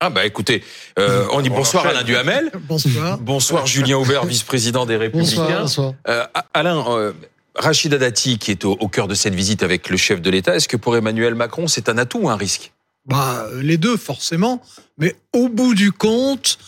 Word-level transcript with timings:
Ah 0.00 0.10
bah 0.10 0.24
écoutez, 0.24 0.62
euh, 1.00 1.26
on 1.32 1.40
dit 1.40 1.50
bonsoir 1.50 1.84
Alain 1.84 2.04
Duhamel. 2.04 2.52
Bonsoir. 2.68 3.18
Bonsoir 3.18 3.66
Julien 3.66 3.96
Aubert, 3.96 4.24
vice-président 4.26 4.86
des 4.86 4.96
Républicains. 4.96 5.62
Bonsoir. 5.62 5.94
Euh, 6.06 6.24
Alain, 6.54 6.84
euh, 6.88 7.12
Rachida 7.56 7.98
Dati, 7.98 8.38
qui 8.38 8.52
est 8.52 8.64
au, 8.64 8.76
au, 8.78 8.86
cœur 8.86 9.08
de 9.08 9.14
cette 9.14 9.34
visite 9.34 9.64
avec 9.64 9.90
le 9.90 9.96
chef 9.96 10.20
de 10.22 10.30
l'État, 10.30 10.54
est-ce 10.54 10.68
que 10.68 10.76
pour 10.76 10.96
Emmanuel 10.96 11.34
Macron, 11.34 11.66
c'est 11.66 11.88
un 11.88 11.98
atout 11.98 12.20
ou 12.20 12.30
un 12.30 12.36
risque? 12.36 12.70
Bah, 13.06 13.48
Les 13.60 13.76
deux, 13.76 13.96
forcément. 13.96 14.62
Mais 14.98 15.16
au 15.32 15.48
bout 15.48 15.74
du 15.74 15.90
compte, 15.90 16.58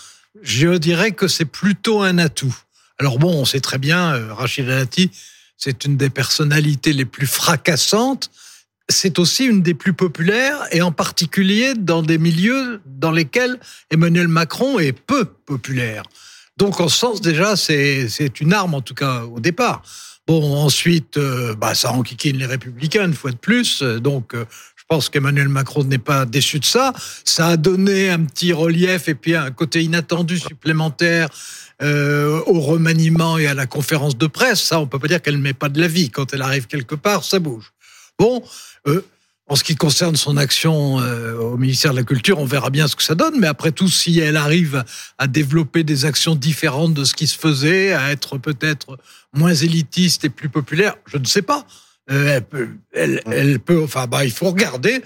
je 0.42 0.76
dirais 0.76 1.12
que 1.12 1.28
c'est 1.28 1.44
plutôt 1.44 2.02
un 2.02 2.18
atout. 2.18 2.56
Alors 2.98 3.20
bon, 3.20 3.32
on 3.32 3.44
sait 3.44 3.60
très 3.60 3.78
bien, 3.78 4.12
euh, 4.12 4.34
Rachida 4.34 4.74
Dati, 4.74 5.12
c'est 5.56 5.84
une 5.84 5.96
des 5.96 6.10
personnalités 6.10 6.92
les 6.92 7.04
plus 7.04 7.28
fracassantes 7.28 8.28
c'est 8.88 9.18
aussi 9.18 9.44
une 9.44 9.62
des 9.62 9.74
plus 9.74 9.92
populaires 9.92 10.58
et 10.72 10.82
en 10.82 10.92
particulier 10.92 11.74
dans 11.74 12.02
des 12.02 12.18
milieux 12.18 12.80
dans 12.86 13.12
lesquels 13.12 13.58
Emmanuel 13.90 14.28
Macron 14.28 14.78
est 14.78 14.92
peu 14.92 15.24
populaire. 15.24 16.02
Donc 16.56 16.80
en 16.80 16.88
ce 16.88 16.98
sens 16.98 17.20
déjà 17.20 17.56
c'est 17.56 18.40
une 18.40 18.52
arme 18.52 18.74
en 18.74 18.80
tout 18.80 18.94
cas 18.94 19.24
au 19.24 19.40
départ. 19.40 19.82
Bon 20.26 20.54
ensuite 20.56 21.16
euh, 21.16 21.54
bah 21.54 21.74
ça 21.74 21.92
enquiquine 21.92 22.36
les 22.36 22.46
républicains 22.46 23.06
une 23.06 23.14
fois 23.14 23.30
de 23.30 23.36
plus 23.36 23.82
donc 23.82 24.34
euh, 24.34 24.44
je 24.76 24.84
pense 24.96 25.08
qu'Emmanuel 25.08 25.48
Macron 25.48 25.84
n'est 25.84 25.98
pas 25.98 26.26
déçu 26.26 26.58
de 26.58 26.64
ça. 26.64 26.92
Ça 27.24 27.46
a 27.46 27.56
donné 27.56 28.10
un 28.10 28.24
petit 28.24 28.52
relief 28.52 29.08
et 29.08 29.14
puis 29.14 29.36
un 29.36 29.52
côté 29.52 29.82
inattendu 29.84 30.36
supplémentaire 30.36 31.28
euh, 31.82 32.42
au 32.46 32.60
remaniement 32.60 33.38
et 33.38 33.46
à 33.46 33.54
la 33.54 33.66
conférence 33.66 34.18
de 34.18 34.26
presse. 34.26 34.60
Ça, 34.60 34.80
on 34.80 34.86
peut 34.86 34.98
pas 34.98 35.08
dire 35.08 35.22
qu'elle 35.22 35.36
ne 35.36 35.40
met 35.40 35.54
pas 35.54 35.70
de 35.70 35.80
la 35.80 35.88
vie. 35.88 36.10
Quand 36.10 36.34
elle 36.34 36.42
arrive 36.42 36.66
quelque 36.66 36.94
part, 36.94 37.24
ça 37.24 37.38
bouge. 37.38 37.72
Bon, 38.18 38.42
euh, 38.86 39.04
en 39.46 39.56
ce 39.56 39.64
qui 39.64 39.74
concerne 39.74 40.14
son 40.14 40.36
action 40.36 41.00
euh, 41.00 41.36
au 41.36 41.56
ministère 41.56 41.90
de 41.90 41.96
la 41.96 42.04
Culture, 42.04 42.38
on 42.38 42.44
verra 42.44 42.70
bien 42.70 42.86
ce 42.86 42.94
que 42.94 43.02
ça 43.02 43.16
donne. 43.16 43.38
Mais 43.40 43.48
après 43.48 43.72
tout, 43.72 43.88
si 43.88 44.20
elle 44.20 44.36
arrive 44.36 44.84
à 45.18 45.26
développer 45.26 45.82
des 45.82 46.04
actions 46.04 46.36
différentes 46.36 46.94
de 46.94 47.02
ce 47.04 47.14
qui 47.14 47.26
se 47.26 47.36
faisait, 47.36 47.92
à 47.92 48.12
être 48.12 48.38
peut-être 48.38 48.96
moins 49.34 49.54
élitiste 49.54 50.24
et 50.24 50.28
plus 50.28 50.48
populaire, 50.48 50.94
je 51.06 51.18
ne 51.18 51.24
sais 51.24 51.42
pas. 51.42 51.66
Euh, 52.10 52.36
elle, 52.36 52.44
peut, 52.44 52.68
elle, 52.92 53.22
elle, 53.26 53.60
peut, 53.60 53.82
enfin, 53.82 54.06
bah, 54.06 54.24
il 54.24 54.30
faut 54.30 54.50
regarder. 54.50 55.02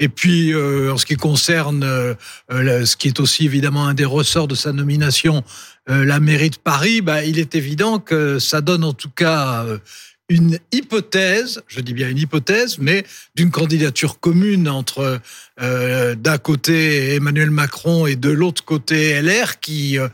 Et 0.00 0.08
puis, 0.08 0.52
euh, 0.52 0.92
en 0.92 0.96
ce 0.96 1.06
qui 1.06 1.16
concerne 1.16 1.82
euh, 1.82 2.14
ce 2.50 2.96
qui 2.96 3.08
est 3.08 3.18
aussi 3.18 3.46
évidemment 3.46 3.86
un 3.86 3.94
des 3.94 4.04
ressorts 4.04 4.46
de 4.46 4.54
sa 4.54 4.72
nomination, 4.72 5.42
euh, 5.90 6.04
la 6.04 6.20
mairie 6.20 6.50
de 6.50 6.56
Paris, 6.56 7.00
bah, 7.00 7.24
il 7.24 7.38
est 7.38 7.56
évident 7.56 7.98
que 7.98 8.38
ça 8.38 8.60
donne 8.60 8.84
en 8.84 8.92
tout 8.92 9.10
cas 9.10 9.66
une 10.28 10.58
hypothèse, 10.72 11.62
je 11.68 11.80
dis 11.80 11.94
bien 11.94 12.08
une 12.08 12.18
hypothèse, 12.18 12.78
mais 12.78 13.04
d'une 13.34 13.50
candidature 13.50 14.20
commune 14.20 14.68
entre 14.68 15.20
euh, 15.60 16.14
d'un 16.14 16.38
côté 16.38 17.14
Emmanuel 17.14 17.50
Macron 17.50 18.06
et 18.06 18.16
de 18.16 18.28
l'autre 18.28 18.64
côté 18.64 19.20
LR 19.20 19.58
qui 19.60 19.98
euh, 19.98 20.08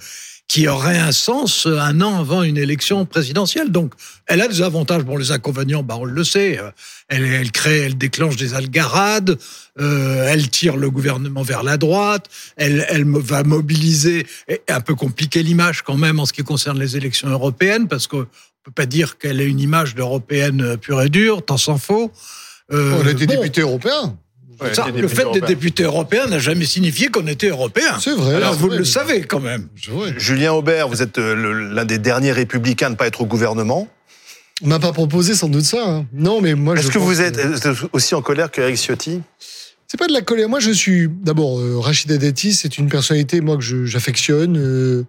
qui 0.47 0.69
aurait 0.69 0.99
un 0.99 1.11
sens 1.11 1.67
un 1.67 2.01
an 2.01 2.21
avant 2.21 2.43
une 2.43 2.59
élection 2.59 3.07
présidentielle. 3.07 3.73
Donc, 3.73 3.95
elle 4.27 4.41
a 4.43 4.47
des 4.47 4.63
avantages. 4.63 5.03
Bon, 5.03 5.17
les 5.17 5.33
inconvénients, 5.33 5.83
bah, 5.83 5.97
on 5.99 6.05
le 6.05 6.23
sait. 6.23 6.61
Elle, 7.09 7.25
elle 7.25 7.51
crée, 7.51 7.79
elle 7.81 7.97
déclenche 7.97 8.37
des 8.37 8.55
algarades. 8.55 9.39
Euh, 9.81 10.29
elle 10.29 10.51
tire 10.51 10.77
le 10.77 10.91
gouvernement 10.91 11.43
vers 11.43 11.63
la 11.63 11.77
droite. 11.77 12.29
Elle, 12.57 12.85
elle 12.89 13.05
va 13.05 13.43
mobiliser. 13.43 14.27
Et 14.47 14.61
un 14.69 14.81
peu 14.81 14.95
compliqué 14.95 15.43
l'image 15.43 15.83
quand 15.83 15.97
même 15.97 16.21
en 16.21 16.27
ce 16.27 16.33
qui 16.33 16.43
concerne 16.43 16.79
les 16.79 16.97
élections 16.97 17.29
européennes, 17.29 17.89
parce 17.89 18.07
que 18.65 18.71
peut 18.71 18.83
pas 18.83 18.87
dire 18.87 19.19
qu'elle 19.19 19.41
ait 19.41 19.47
une 19.47 19.61
image 19.61 19.95
d'européenne 19.95 20.77
pure 20.79 21.03
et 21.03 21.11
dure, 21.11 21.45
tant 21.45 21.59
s'en 21.59 21.77
faut. 21.77 22.11
Euh, 22.73 22.99
on 22.99 23.07
était 23.07 23.27
bon. 23.27 23.35
député 23.35 23.61
européen. 23.61 24.17
Ouais, 24.61 24.73
ça, 24.73 24.87
le 24.89 25.09
fait 25.09 25.31
d'être 25.33 25.47
député 25.47 25.83
européen 25.83 26.27
n'a 26.27 26.39
jamais 26.39 26.65
signifié 26.65 27.09
qu'on 27.09 27.27
était 27.27 27.49
européen. 27.49 27.99
C'est 28.01 28.15
vrai. 28.15 28.37
Alors 28.37 28.55
vous 28.55 28.69
vrai. 28.69 28.79
le 28.79 28.85
savez 28.85 29.23
quand 29.23 29.41
même. 29.41 29.69
Julien 30.17 30.53
Aubert, 30.53 30.89
vous 30.89 31.03
êtes 31.03 31.19
euh, 31.19 31.73
l'un 31.73 31.85
des 31.85 31.99
derniers 31.99 32.33
républicains 32.33 32.87
à 32.87 32.91
ne 32.91 32.95
pas 32.95 33.07
être 33.07 33.21
au 33.21 33.27
gouvernement. 33.27 33.89
On 34.63 34.69
m'a 34.69 34.79
pas 34.79 34.93
proposé 34.93 35.35
sans 35.35 35.49
doute 35.49 35.65
ça. 35.65 35.85
Hein. 35.87 36.07
Non, 36.13 36.41
mais 36.41 36.55
moi. 36.55 36.77
Est-ce 36.77 36.91
que 36.91 36.99
vous 36.99 37.21
êtes 37.21 37.39
aussi 37.93 38.15
en 38.15 38.23
colère 38.23 38.51
que 38.51 38.61
Eric 38.61 38.77
Ciotti? 38.77 39.21
C'est 39.95 39.99
pas 39.99 40.07
de 40.07 40.13
la 40.13 40.23
colère. 40.23 40.49
Moi, 40.49 40.61
je 40.61 40.71
suis 40.71 41.09
d'abord 41.09 41.61
euh, 41.61 41.79
Rachida 41.79 42.17
Dati, 42.17 42.55
c'est 42.55 42.79
une 42.79 42.89
personnalité 42.89 43.41
moi 43.41 43.57
que 43.57 43.85
j'affectionne. 43.85 44.57
Euh, 44.57 45.05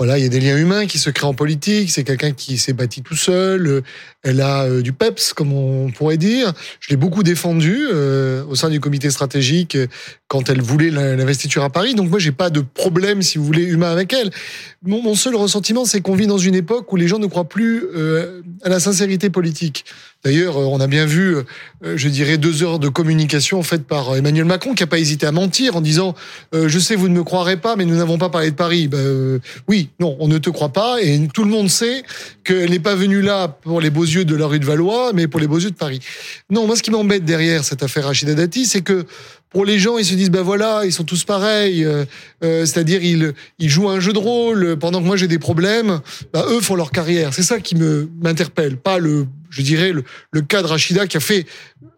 voilà, 0.00 0.16
il 0.16 0.22
y 0.22 0.26
a 0.26 0.30
des 0.30 0.40
liens 0.40 0.56
humains 0.56 0.86
qui 0.86 0.98
se 0.98 1.10
créent 1.10 1.26
en 1.26 1.34
politique. 1.34 1.90
C'est 1.90 2.04
quelqu'un 2.04 2.32
qui 2.32 2.56
s'est 2.56 2.72
bâti 2.72 3.02
tout 3.02 3.16
seul. 3.16 3.66
Euh, 3.66 3.80
elle 4.22 4.40
a 4.40 4.64
euh, 4.64 4.80
du 4.80 4.94
peps, 4.94 5.34
comme 5.34 5.52
on 5.52 5.90
pourrait 5.90 6.16
dire. 6.16 6.54
Je 6.80 6.88
l'ai 6.88 6.96
beaucoup 6.96 7.22
défendue 7.22 7.86
euh, 7.92 8.42
au 8.46 8.54
sein 8.54 8.70
du 8.70 8.80
comité 8.80 9.10
stratégique 9.10 9.76
quand 10.28 10.48
elle 10.48 10.62
voulait 10.62 10.90
l'investiture 10.90 11.64
à 11.64 11.70
Paris. 11.70 11.94
Donc 11.94 12.08
moi, 12.08 12.18
j'ai 12.18 12.32
pas 12.32 12.50
de 12.50 12.60
problème, 12.60 13.20
si 13.20 13.36
vous 13.36 13.44
voulez, 13.44 13.64
humain 13.64 13.90
avec 13.90 14.12
elle. 14.12 14.30
Mon, 14.82 15.14
seul 15.14 15.34
ressentiment, 15.34 15.84
c'est 15.84 16.00
qu'on 16.00 16.14
vit 16.14 16.26
dans 16.26 16.38
une 16.38 16.54
époque 16.54 16.90
où 16.92 16.96
les 16.96 17.08
gens 17.08 17.18
ne 17.18 17.26
croient 17.26 17.48
plus 17.48 17.84
euh, 17.94 18.42
à 18.62 18.68
la 18.68 18.80
sincérité 18.80 19.28
politique. 19.28 19.84
D'ailleurs, 20.22 20.56
on 20.58 20.80
a 20.80 20.86
bien 20.86 21.06
vu, 21.06 21.36
je 21.82 22.08
dirais, 22.08 22.36
deux 22.36 22.62
heures 22.62 22.78
de 22.78 22.88
communication 22.88 23.62
faites 23.62 23.86
par 23.86 24.16
Emmanuel 24.16 24.44
Macron, 24.44 24.74
qui 24.74 24.82
a 24.82 24.86
pas 24.86 24.98
hésité 24.98 25.26
à 25.26 25.32
mentir 25.32 25.76
en 25.76 25.80
disant 25.80 26.14
euh, 26.54 26.68
"Je 26.68 26.78
sais, 26.78 26.94
vous 26.94 27.08
ne 27.08 27.14
me 27.14 27.24
croirez 27.24 27.56
pas, 27.56 27.74
mais 27.74 27.86
nous 27.86 27.96
n'avons 27.96 28.18
pas 28.18 28.28
parlé 28.28 28.50
de 28.50 28.56
Paris." 28.56 28.86
Ben, 28.86 28.98
euh, 28.98 29.38
oui, 29.66 29.89
non, 29.98 30.16
on 30.20 30.28
ne 30.28 30.38
te 30.38 30.50
croit 30.50 30.72
pas, 30.72 31.02
et 31.02 31.28
tout 31.32 31.44
le 31.44 31.50
monde 31.50 31.68
sait 31.68 32.02
qu'elle 32.44 32.70
n'est 32.70 32.78
pas 32.78 32.94
venue 32.94 33.20
là 33.20 33.48
pour 33.48 33.80
les 33.80 33.90
beaux 33.90 34.04
yeux 34.04 34.24
de 34.24 34.34
la 34.34 34.46
rue 34.46 34.60
de 34.60 34.64
Valois, 34.64 35.12
mais 35.14 35.26
pour 35.26 35.40
les 35.40 35.46
beaux 35.46 35.58
yeux 35.58 35.70
de 35.70 35.76
Paris. 35.76 36.00
Non, 36.48 36.66
moi, 36.66 36.76
ce 36.76 36.82
qui 36.82 36.90
m'embête 36.90 37.24
derrière 37.24 37.64
cette 37.64 37.82
affaire 37.82 38.04
Rachida 38.04 38.34
Dati, 38.34 38.66
c'est 38.66 38.82
que 38.82 39.06
pour 39.50 39.64
les 39.64 39.78
gens, 39.78 39.98
ils 39.98 40.04
se 40.04 40.14
disent 40.14 40.30
ben 40.30 40.42
voilà, 40.42 40.82
ils 40.84 40.92
sont 40.92 41.04
tous 41.04 41.24
pareils. 41.24 41.84
Euh, 41.84 42.04
euh, 42.44 42.64
C'est-à-dire 42.64 43.02
ils 43.02 43.32
ils 43.58 43.68
jouent 43.68 43.88
un 43.88 44.00
jeu 44.00 44.12
de 44.12 44.18
rôle 44.18 44.76
pendant 44.78 45.00
que 45.00 45.06
moi 45.06 45.16
j'ai 45.16 45.28
des 45.28 45.38
problèmes. 45.38 46.00
Ben, 46.32 46.44
eux 46.48 46.60
font 46.60 46.76
leur 46.76 46.92
carrière. 46.92 47.34
C'est 47.34 47.42
ça 47.42 47.60
qui 47.60 47.74
me 47.74 48.08
m'interpelle, 48.22 48.76
pas 48.76 48.98
le 48.98 49.26
je 49.50 49.62
dirais 49.62 49.92
le, 49.92 50.04
le 50.30 50.42
cas 50.42 50.62
de 50.62 50.68
Rachida 50.68 51.06
qui 51.06 51.16
a 51.16 51.20
fait 51.20 51.44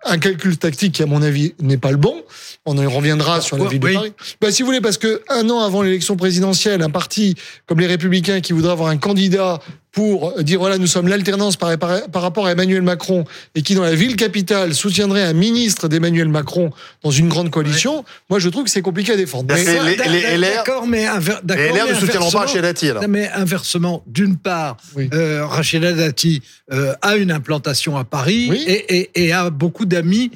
un 0.04 0.18
calcul 0.18 0.56
tactique 0.56 0.94
qui 0.94 1.02
à 1.02 1.06
mon 1.06 1.22
avis 1.22 1.54
n'est 1.60 1.76
pas 1.76 1.90
le 1.90 1.96
bon. 1.96 2.22
On 2.64 2.76
en 2.78 2.90
reviendra 2.90 3.40
sur 3.40 3.56
la 3.56 3.68
ville 3.68 3.80
oui. 3.82 3.90
de 3.92 3.96
Paris. 3.96 4.12
Ben, 4.40 4.50
si 4.50 4.62
vous 4.62 4.66
voulez, 4.66 4.80
parce 4.80 4.98
que 4.98 5.22
un 5.28 5.48
an 5.50 5.60
avant 5.60 5.82
l'élection 5.82 6.16
présidentielle, 6.16 6.82
un 6.82 6.90
parti 6.90 7.34
comme 7.66 7.80
les 7.80 7.86
Républicains 7.86 8.40
qui 8.40 8.52
voudrait 8.52 8.72
avoir 8.72 8.88
un 8.88 8.96
candidat 8.96 9.60
pour 9.92 10.42
dire 10.42 10.58
voilà 10.58 10.78
nous 10.78 10.86
sommes 10.86 11.06
l'alternance 11.06 11.56
par, 11.56 11.76
par, 11.78 12.02
par, 12.10 12.22
rapport 12.22 12.46
à 12.46 12.52
Emmanuel 12.52 12.82
Macron 12.82 13.24
et 13.54 13.62
qui 13.62 13.74
dans 13.74 13.82
la 13.82 13.94
ville 13.94 14.16
capitale 14.16 14.74
soutiendrait 14.74 15.22
un 15.22 15.34
ministre 15.34 15.86
d'Emmanuel 15.86 16.28
Macron 16.28 16.70
dans 17.02 17.10
une 17.10 17.28
grande 17.28 17.50
coalition, 17.50 17.98
ouais. 17.98 18.04
moi 18.30 18.38
je 18.38 18.48
trouve 18.48 18.64
que 18.64 18.70
c'est 18.70 18.82
compliqué 18.82 19.12
à 19.12 19.16
défendre. 19.16 19.54
Mais, 19.54 19.64
les, 19.64 19.96
les, 20.08 20.36
les 20.38 20.54
d'accord, 20.54 20.86
mais, 20.86 21.06
inver, 21.06 21.36
les 21.46 21.68
LR 21.68 21.88
ne 21.88 21.94
soutiendront 21.94 22.30
pas 22.30 22.40
Rachida 22.40 22.62
Dati. 22.62 22.88
Alors. 22.88 23.08
Mais 23.08 23.30
inversement, 23.34 24.02
d'une 24.06 24.36
part, 24.36 24.78
oui. 24.96 25.10
euh, 25.12 25.46
Rachida 25.46 25.92
Dati 25.92 26.42
euh, 26.72 26.94
a 27.02 27.16
une 27.16 27.30
implantation 27.30 27.96
à 27.98 28.04
Paris 28.04 28.48
oui. 28.50 28.64
et, 28.66 28.96
et, 28.96 29.26
et 29.26 29.32
a 29.32 29.50
beaucoup 29.50 29.84
d'amis 29.84 30.30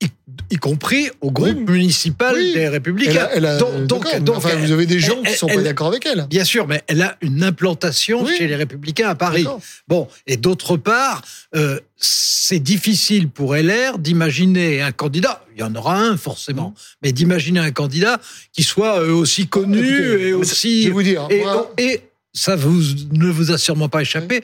y, 0.00 0.06
y, 0.50 0.56
compris 0.56 1.08
au 1.20 1.30
groupe 1.30 1.56
oui. 1.56 1.72
municipal 1.74 2.34
oui. 2.34 2.52
des 2.52 2.68
Républicains. 2.68 3.28
Elle 3.32 3.46
a, 3.46 3.54
elle 3.54 3.56
a, 3.56 3.58
donc, 3.58 3.86
donc, 3.86 4.18
donc 4.20 4.36
enfin, 4.36 4.56
vous 4.56 4.72
avez 4.72 4.86
des 4.86 5.00
gens 5.00 5.22
qui 5.22 5.32
sont 5.34 5.46
elle, 5.48 5.56
pas 5.56 5.62
d'accord 5.62 5.86
avec 5.88 6.06
elle. 6.06 6.26
Bien 6.28 6.44
sûr, 6.44 6.66
mais 6.66 6.82
elle 6.86 7.02
a 7.02 7.16
une 7.20 7.42
implantation 7.42 8.26
chez 8.26 8.46
les 8.46 8.56
Républicains 8.56 9.08
à 9.08 9.14
Paris. 9.14 9.46
Bon, 9.88 10.08
et 10.26 10.36
d'autre 10.36 10.76
part, 10.76 11.22
euh, 11.54 11.78
c'est 11.96 12.58
difficile 12.58 13.28
pour 13.28 13.54
LR 13.54 13.98
d'imaginer 13.98 14.82
un 14.82 14.92
candidat. 14.92 15.44
Il 15.54 15.60
y 15.60 15.62
en 15.62 15.74
aura 15.74 15.98
un 15.98 16.16
forcément, 16.16 16.70
mmh. 16.70 16.74
mais 17.02 17.12
d'imaginer 17.12 17.60
un 17.60 17.70
candidat 17.70 18.20
qui 18.52 18.62
soit 18.62 19.00
euh, 19.00 19.12
aussi 19.12 19.46
connu 19.46 19.78
ah, 19.78 20.08
écoutez, 20.08 20.28
et 20.28 20.32
aussi. 20.32 20.82
Je 20.82 20.88
vais 20.88 20.92
vous 20.92 21.02
dire. 21.02 21.26
Et, 21.30 21.40
moi... 21.40 21.72
et 21.78 22.00
ça 22.32 22.56
vous, 22.56 22.82
ne 23.12 23.30
vous 23.30 23.52
a 23.52 23.58
sûrement 23.58 23.88
pas 23.88 24.02
échappé. 24.02 24.42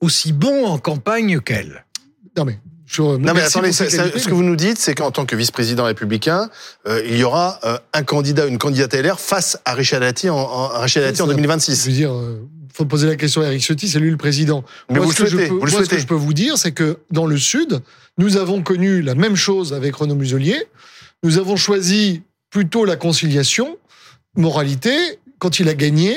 Aussi 0.00 0.32
bon 0.32 0.66
en 0.66 0.78
campagne 0.78 1.40
qu'elle. 1.40 1.84
Non 2.36 2.44
mais 2.44 2.58
non 2.98 3.34
mais 3.34 3.42
attendez, 3.42 3.72
ça, 3.72 3.88
ça, 3.88 4.04
ce 4.16 4.28
que 4.28 4.34
vous 4.34 4.42
nous 4.42 4.56
dites, 4.56 4.78
c'est 4.78 4.94
qu'en 4.94 5.10
tant 5.10 5.26
que 5.26 5.36
vice-président 5.36 5.84
républicain, 5.84 6.48
euh, 6.86 7.02
il 7.06 7.16
y 7.16 7.24
aura 7.24 7.58
euh, 7.64 7.78
un 7.92 8.02
candidat, 8.02 8.46
une 8.46 8.58
candidate 8.58 8.94
LR 8.94 9.20
face 9.20 9.58
à 9.64 9.74
Rachida 9.74 10.00
Dati 10.00 10.30
en, 10.30 10.68
Dati 10.94 11.22
en 11.22 11.26
2026. 11.26 11.84
Je 11.84 11.90
veux 11.90 11.96
dire, 11.96 12.12
euh, 12.12 12.46
faut 12.72 12.84
poser 12.84 13.06
la 13.06 13.16
question 13.16 13.42
à 13.42 13.46
Eric 13.46 13.62
Ciotti, 13.62 13.88
c'est 13.88 14.00
lui 14.00 14.10
le 14.10 14.16
président. 14.16 14.64
Mais 14.90 14.96
moi, 14.96 15.06
vous, 15.06 15.10
le 15.10 15.16
souhaitez, 15.16 15.48
peux, 15.48 15.54
vous 15.54 15.64
le 15.64 15.70
moi, 15.70 15.70
souhaitez. 15.70 15.84
Ce 15.84 15.90
que 15.90 16.00
je 16.00 16.06
peux 16.06 16.14
vous 16.14 16.34
dire, 16.34 16.58
c'est 16.58 16.72
que 16.72 16.98
dans 17.10 17.26
le 17.26 17.38
Sud, 17.38 17.80
nous 18.18 18.36
avons 18.36 18.62
connu 18.62 19.02
la 19.02 19.14
même 19.14 19.36
chose 19.36 19.72
avec 19.72 19.94
Renaud 19.94 20.16
Muselier. 20.16 20.66
Nous 21.22 21.38
avons 21.38 21.56
choisi 21.56 22.22
plutôt 22.50 22.84
la 22.84 22.96
conciliation, 22.96 23.78
moralité. 24.36 24.94
Quand 25.38 25.60
il 25.60 25.68
a 25.68 25.74
gagné, 25.74 26.14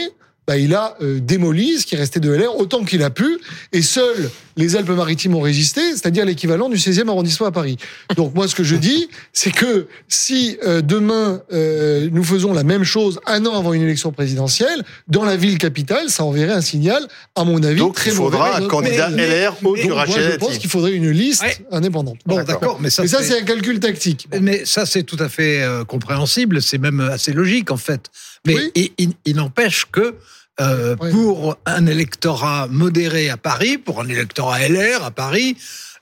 bah, 0.47 0.57
il 0.57 0.73
a 0.73 0.95
euh, 1.01 1.19
démoli 1.19 1.77
ce 1.79 1.85
qui 1.85 1.95
restait 1.97 2.19
de 2.21 2.31
LR 2.31 2.55
autant 2.57 2.83
qu'il 2.85 3.03
a 3.03 3.09
pu, 3.09 3.37
et 3.73 3.81
seuls 3.81 4.29
les 4.55 4.75
Alpes-Maritimes 4.75 5.35
ont 5.35 5.41
résisté, 5.41 5.81
c'est-à-dire 5.91 6.25
l'équivalent 6.25 6.67
du 6.69 6.77
16e 6.77 7.09
arrondissement 7.09 7.45
à 7.45 7.51
Paris. 7.51 7.77
Donc 8.15 8.33
moi, 8.33 8.47
ce 8.47 8.55
que 8.55 8.63
je 8.63 8.75
dis, 8.75 9.07
c'est 9.31 9.51
que 9.51 9.87
si 10.07 10.57
euh, 10.65 10.81
demain 10.81 11.41
euh, 11.53 12.09
nous 12.11 12.23
faisons 12.23 12.53
la 12.53 12.63
même 12.63 12.83
chose 12.83 13.19
un 13.27 13.45
an 13.45 13.55
avant 13.55 13.73
une 13.73 13.83
élection 13.83 14.11
présidentielle, 14.11 14.83
dans 15.07 15.23
la 15.25 15.35
ville 15.35 15.57
capitale, 15.59 16.09
ça 16.09 16.23
enverrait 16.23 16.53
un 16.53 16.61
signal, 16.61 17.07
à 17.35 17.43
mon 17.43 17.61
avis, 17.61 17.77
Donc 17.79 17.95
très 17.95 18.09
il 18.09 18.15
faudra 18.15 18.53
mauvais. 18.53 18.65
un 18.65 18.67
candidat 18.67 19.09
mais- 19.09 19.27
LR 19.27 19.57
au 19.63 19.75
Donc, 19.77 19.85
moi, 19.89 20.05
je 20.07 20.37
pense 20.37 20.57
qu'il 20.57 20.69
faudrait 20.69 20.93
une 20.93 21.11
liste 21.11 21.43
Ouais. 21.43 21.57
indépendante. 21.71 22.17
Bon, 22.25 22.41
D'accord. 22.43 22.79
mais 22.81 22.89
ça, 22.89 23.03
Mais 23.03 23.07
ça, 23.09 23.21
c'est- 23.21 23.39
un 23.39 23.43
calcul 23.43 23.79
tactique. 23.79 24.27
Bon. 24.31 24.39
Mais 24.41 24.65
ça, 24.65 24.85
c'est 24.87 25.03
tout 25.03 25.17
à 25.19 25.29
fait 25.29 25.61
euh, 25.61 25.83
compréhensible, 25.83 26.61
c'est 26.63 26.77
même 26.79 26.99
assez 27.01 27.31
logique 27.33 27.69
en 27.69 27.77
fait. 27.77 28.09
Mais 28.47 28.55
Oui. 28.55 28.71
il, 28.75 28.89
il- 28.97 29.13
il 29.25 29.35
n'empêche 29.35 29.85
que 29.91 30.15
euh, 30.61 30.95
Oui. 30.99 31.11
pour 31.11 31.57
un 31.65 31.85
électorat 31.85 32.67
modéré 32.69 33.29
à 33.29 33.37
Paris, 33.37 33.77
pour 33.77 34.01
un 34.01 34.07
électorat 34.07 34.59
LR 34.67 35.03
à 35.03 35.11
Paris, 35.11 35.55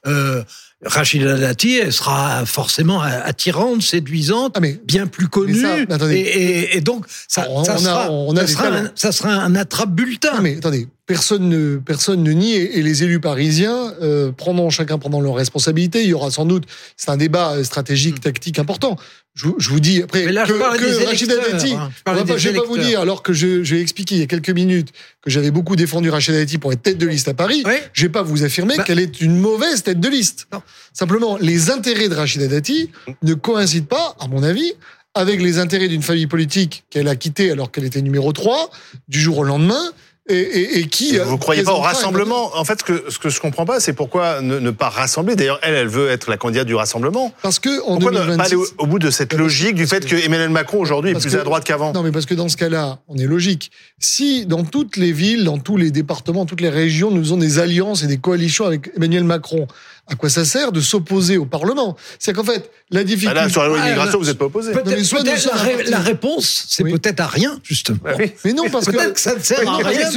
euh, 0.08 0.44
Rachida 0.86 1.36
Dati, 1.38 1.78
elle 1.78 1.92
sera 1.94 2.46
forcément 2.46 3.02
attirante, 3.02 3.82
séduisante, 3.82 4.54
Ah, 4.56 4.60
mais 4.60 4.80
bien 4.86 5.08
plus 5.08 5.28
connue. 5.30 5.60
ça, 5.60 5.78
mais 5.88 5.92
attendez. 5.94 6.16
et, 6.18 6.60
et- 6.74 6.78
et 6.78 6.82
donc, 6.82 7.06
ça, 7.28 7.48
On- 7.50 7.64
ça 7.64 7.74
on 7.74 7.76
a- 7.76 7.80
sera, 7.80 8.12
on 8.12 8.32
a 8.34 8.40
ça 8.42 8.46
des 8.46 8.52
sera 8.52 8.64
talents. 8.66 8.78
un, 8.86 8.92
ça 8.94 9.12
sera 9.12 9.30
un 9.32 9.56
attrape-bulletin. 9.56 10.42
Mais 10.42 10.58
attendez, 10.58 10.88
personne 11.06 11.50
ne, 11.50 11.78
personne 11.78 12.24
ne 12.24 12.32
nie, 12.32 12.54
et 12.56 12.82
les 12.82 13.04
élus 13.04 13.20
parisiens 13.20 13.94
euh, 14.02 14.32
prendront 14.32 14.70
chacun 14.70 14.98
prendront 14.98 15.22
leurs 15.22 15.36
responsabilités. 15.36 16.02
Il 16.04 16.10
y 16.10 16.14
aura 16.14 16.32
sans 16.32 16.46
doute, 16.46 16.64
c'est 16.98 17.10
un 17.10 17.18
débat 17.18 17.54
euh, 17.54 17.64
stratégique, 17.64 18.20
tactique 18.22 18.58
important. 18.60 18.98
Je, 19.36 19.48
vous- 19.48 19.56
je 19.60 19.70
vous 19.70 19.80
dis 19.82 20.02
après 20.02 20.26
Mais 20.26 20.32
là, 20.32 20.44
que, 20.48 20.54
je 20.54 20.60
parle 20.60 20.78
que 20.80 20.86
des 21.00 21.06
Rachida 21.06 21.34
électeurs, 21.34 21.58
Dati, 21.60 21.74
hein. 21.74 21.92
Je 21.98 22.04
pas, 22.24 22.38
je 22.38 22.50
vais 22.50 22.56
pas 22.58 22.66
vous 22.66 22.78
dire, 22.78 23.02
alors 23.02 23.22
que 23.22 23.34
je, 23.34 23.64
j'ai 23.64 23.82
expliqué 23.82 24.16
il 24.16 24.22
y 24.22 24.24
a 24.24 24.28
quelques 24.28 24.50
minutes 24.50 24.90
que 25.22 25.30
j'avais 25.30 25.52
beaucoup 25.52 25.76
défendu 25.76 26.10
Rachida 26.10 26.38
Dati 26.38 26.58
pour 26.58 26.72
être 26.74 26.82
tête 26.82 26.98
de 26.98 27.06
liste 27.06 27.28
à 27.28 27.34
Paris. 27.34 27.62
Oui. 27.66 27.74
Je 27.94 28.04
vais 28.04 28.10
pas 28.10 28.22
vous 28.24 28.44
affirmer 28.44 28.78
Bah- 28.78 28.84
qu'elle 28.84 29.00
est 29.00 29.22
une 29.22 29.38
mauvaise 29.38 29.84
tête 29.84 30.00
de 30.00 30.08
liste. 30.08 30.48
Non. 30.54 30.62
Simplement, 30.94 31.38
les 31.40 31.70
intérêts 31.70 32.08
de 32.10 32.16
Rachida 32.16 32.48
Dati 32.48 32.92
ne 33.24 33.34
coïncident 33.34 33.86
pas, 33.88 34.16
à 34.22 34.28
mon 34.28 34.42
avis, 34.42 34.72
avec 35.14 35.42
les 35.42 35.60
intérêts 35.60 35.88
d'une 35.90 36.02
famille 36.02 36.28
politique 36.28 36.84
qu'elle 36.90 37.08
a 37.10 37.16
quittée 37.16 37.52
alors 37.52 37.72
qu'elle 37.72 37.84
était 37.86 38.02
numéro 38.02 38.32
3, 38.32 38.70
du 39.10 39.20
jour 39.20 39.38
au 39.40 39.44
lendemain, 39.44 39.92
et, 40.28 40.36
et, 40.38 40.80
et 40.80 40.88
qui... 40.88 41.18
Vous 41.20 41.38
croyez 41.38 41.62
pas 41.64 41.74
au 41.74 41.80
rassemblement 41.82 42.56
En 42.58 42.66
fait, 42.66 42.80
ce 42.80 42.84
que, 42.84 43.04
ce 43.12 43.20
que 43.20 43.30
je 43.30 43.40
comprends 43.40 43.66
pas, 43.66 43.80
c'est 43.80 43.94
pourquoi 43.94 44.42
ne, 44.42 44.60
ne 44.60 44.72
pas 44.72 44.90
rassembler. 44.90 45.36
D'ailleurs, 45.36 45.60
elle, 45.62 45.76
elle 45.76 45.88
veut 45.88 46.10
être 46.10 46.30
la 46.30 46.38
candidate 46.38 46.66
du 46.66 46.74
rassemblement. 46.76 47.32
Parce 47.44 47.60
que 47.60 47.82
en 47.84 47.98
Pourquoi 48.00 48.12
ne 48.12 48.18
pas 48.18 48.24
2026... 48.26 48.46
aller 48.48 48.56
au, 48.56 48.66
au 48.84 48.88
bout 48.88 49.00
de 49.00 49.12
cette 49.12 49.34
logique 49.34 49.76
du 49.76 49.86
fait 49.86 50.04
que 50.06 50.16
que- 50.16 50.26
Emmanuel 50.26 50.50
Macron 50.50 50.80
aujourd'hui 50.80 51.12
est 51.12 51.14
plus 51.20 51.32
que- 51.32 51.38
à 51.40 51.44
droite 51.44 51.64
qu'avant? 51.64 51.94
Non, 51.94 52.02
mais 52.02 52.12
parce 52.12 52.26
que 52.26 52.34
dans 52.34 52.50
ce 52.50 52.58
cas-là, 52.58 53.00
on 53.08 53.18
est 53.18 53.26
logique. 53.28 53.72
Si 54.00 54.46
dans 54.46 54.64
toutes 54.64 54.98
les 54.98 55.12
villes, 55.12 55.44
dans 55.44 55.60
tous 55.60 55.78
les 55.78 55.92
départements, 55.92 56.46
toutes 56.46 56.62
les 56.62 56.70
régions, 56.70 57.12
nous 57.12 57.22
faisons 57.22 57.38
des 57.38 57.60
alliances 57.60 58.04
et 58.04 58.08
des 58.08 58.18
coalitions 58.18 58.66
avec 58.66 58.90
Emmanuel 58.98 59.24
Macron, 59.26 59.68
à 60.08 60.16
quoi 60.16 60.30
ça 60.30 60.46
sert 60.46 60.72
de 60.72 60.82
s'opposer 60.82 61.38
au 61.38 61.46
Parlement? 61.46 61.96
C'est 62.20 62.34
qu'en 62.34 62.44
fait, 62.44 62.70
la 62.92 63.04
difficulté... 63.04 63.34
Là, 63.36 63.50
sur 63.50 63.62
la 63.64 63.70
loi 63.70 63.80
immigration, 63.80 64.20
vous 64.20 64.26
n'êtes 64.26 64.38
pas 64.38 64.46
opposé. 64.46 64.72
Peut-être 64.72 65.90
la, 65.90 66.00
réponse, 66.00 66.66
c'est 66.70 66.84
Oui. 66.84 66.92
peut-être 66.92 67.20
à 67.22 67.28
rien, 67.28 67.60
justement. 67.64 67.98
Bah 68.04 68.14
oui. 68.20 68.32
Mais 68.44 68.54
non, 68.54 68.70
parce 68.70 68.86
que... 68.86 68.92
Peut-être 68.92 69.14
que 69.14 69.20
ça 69.20 69.36
ne 69.36 69.40
sert 69.40 69.68
à 69.68 69.78
rien 69.78 70.10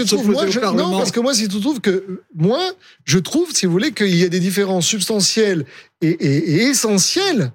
non, 0.74 0.98
parce 0.98 1.10
que 1.10 1.20
moi, 1.20 1.32
il 1.34 1.50
se 1.50 1.58
trouve 1.58 1.80
que 1.80 2.20
moi, 2.34 2.60
je 3.04 3.18
trouve, 3.18 3.50
si 3.52 3.66
vous 3.66 3.72
voulez, 3.72 3.92
qu'il 3.92 4.14
y 4.14 4.24
a 4.24 4.28
des 4.28 4.40
différences 4.40 4.86
substantielles 4.86 5.64
et, 6.02 6.08
et- 6.08 6.50
et 6.56 6.62
essentielles 6.64 7.52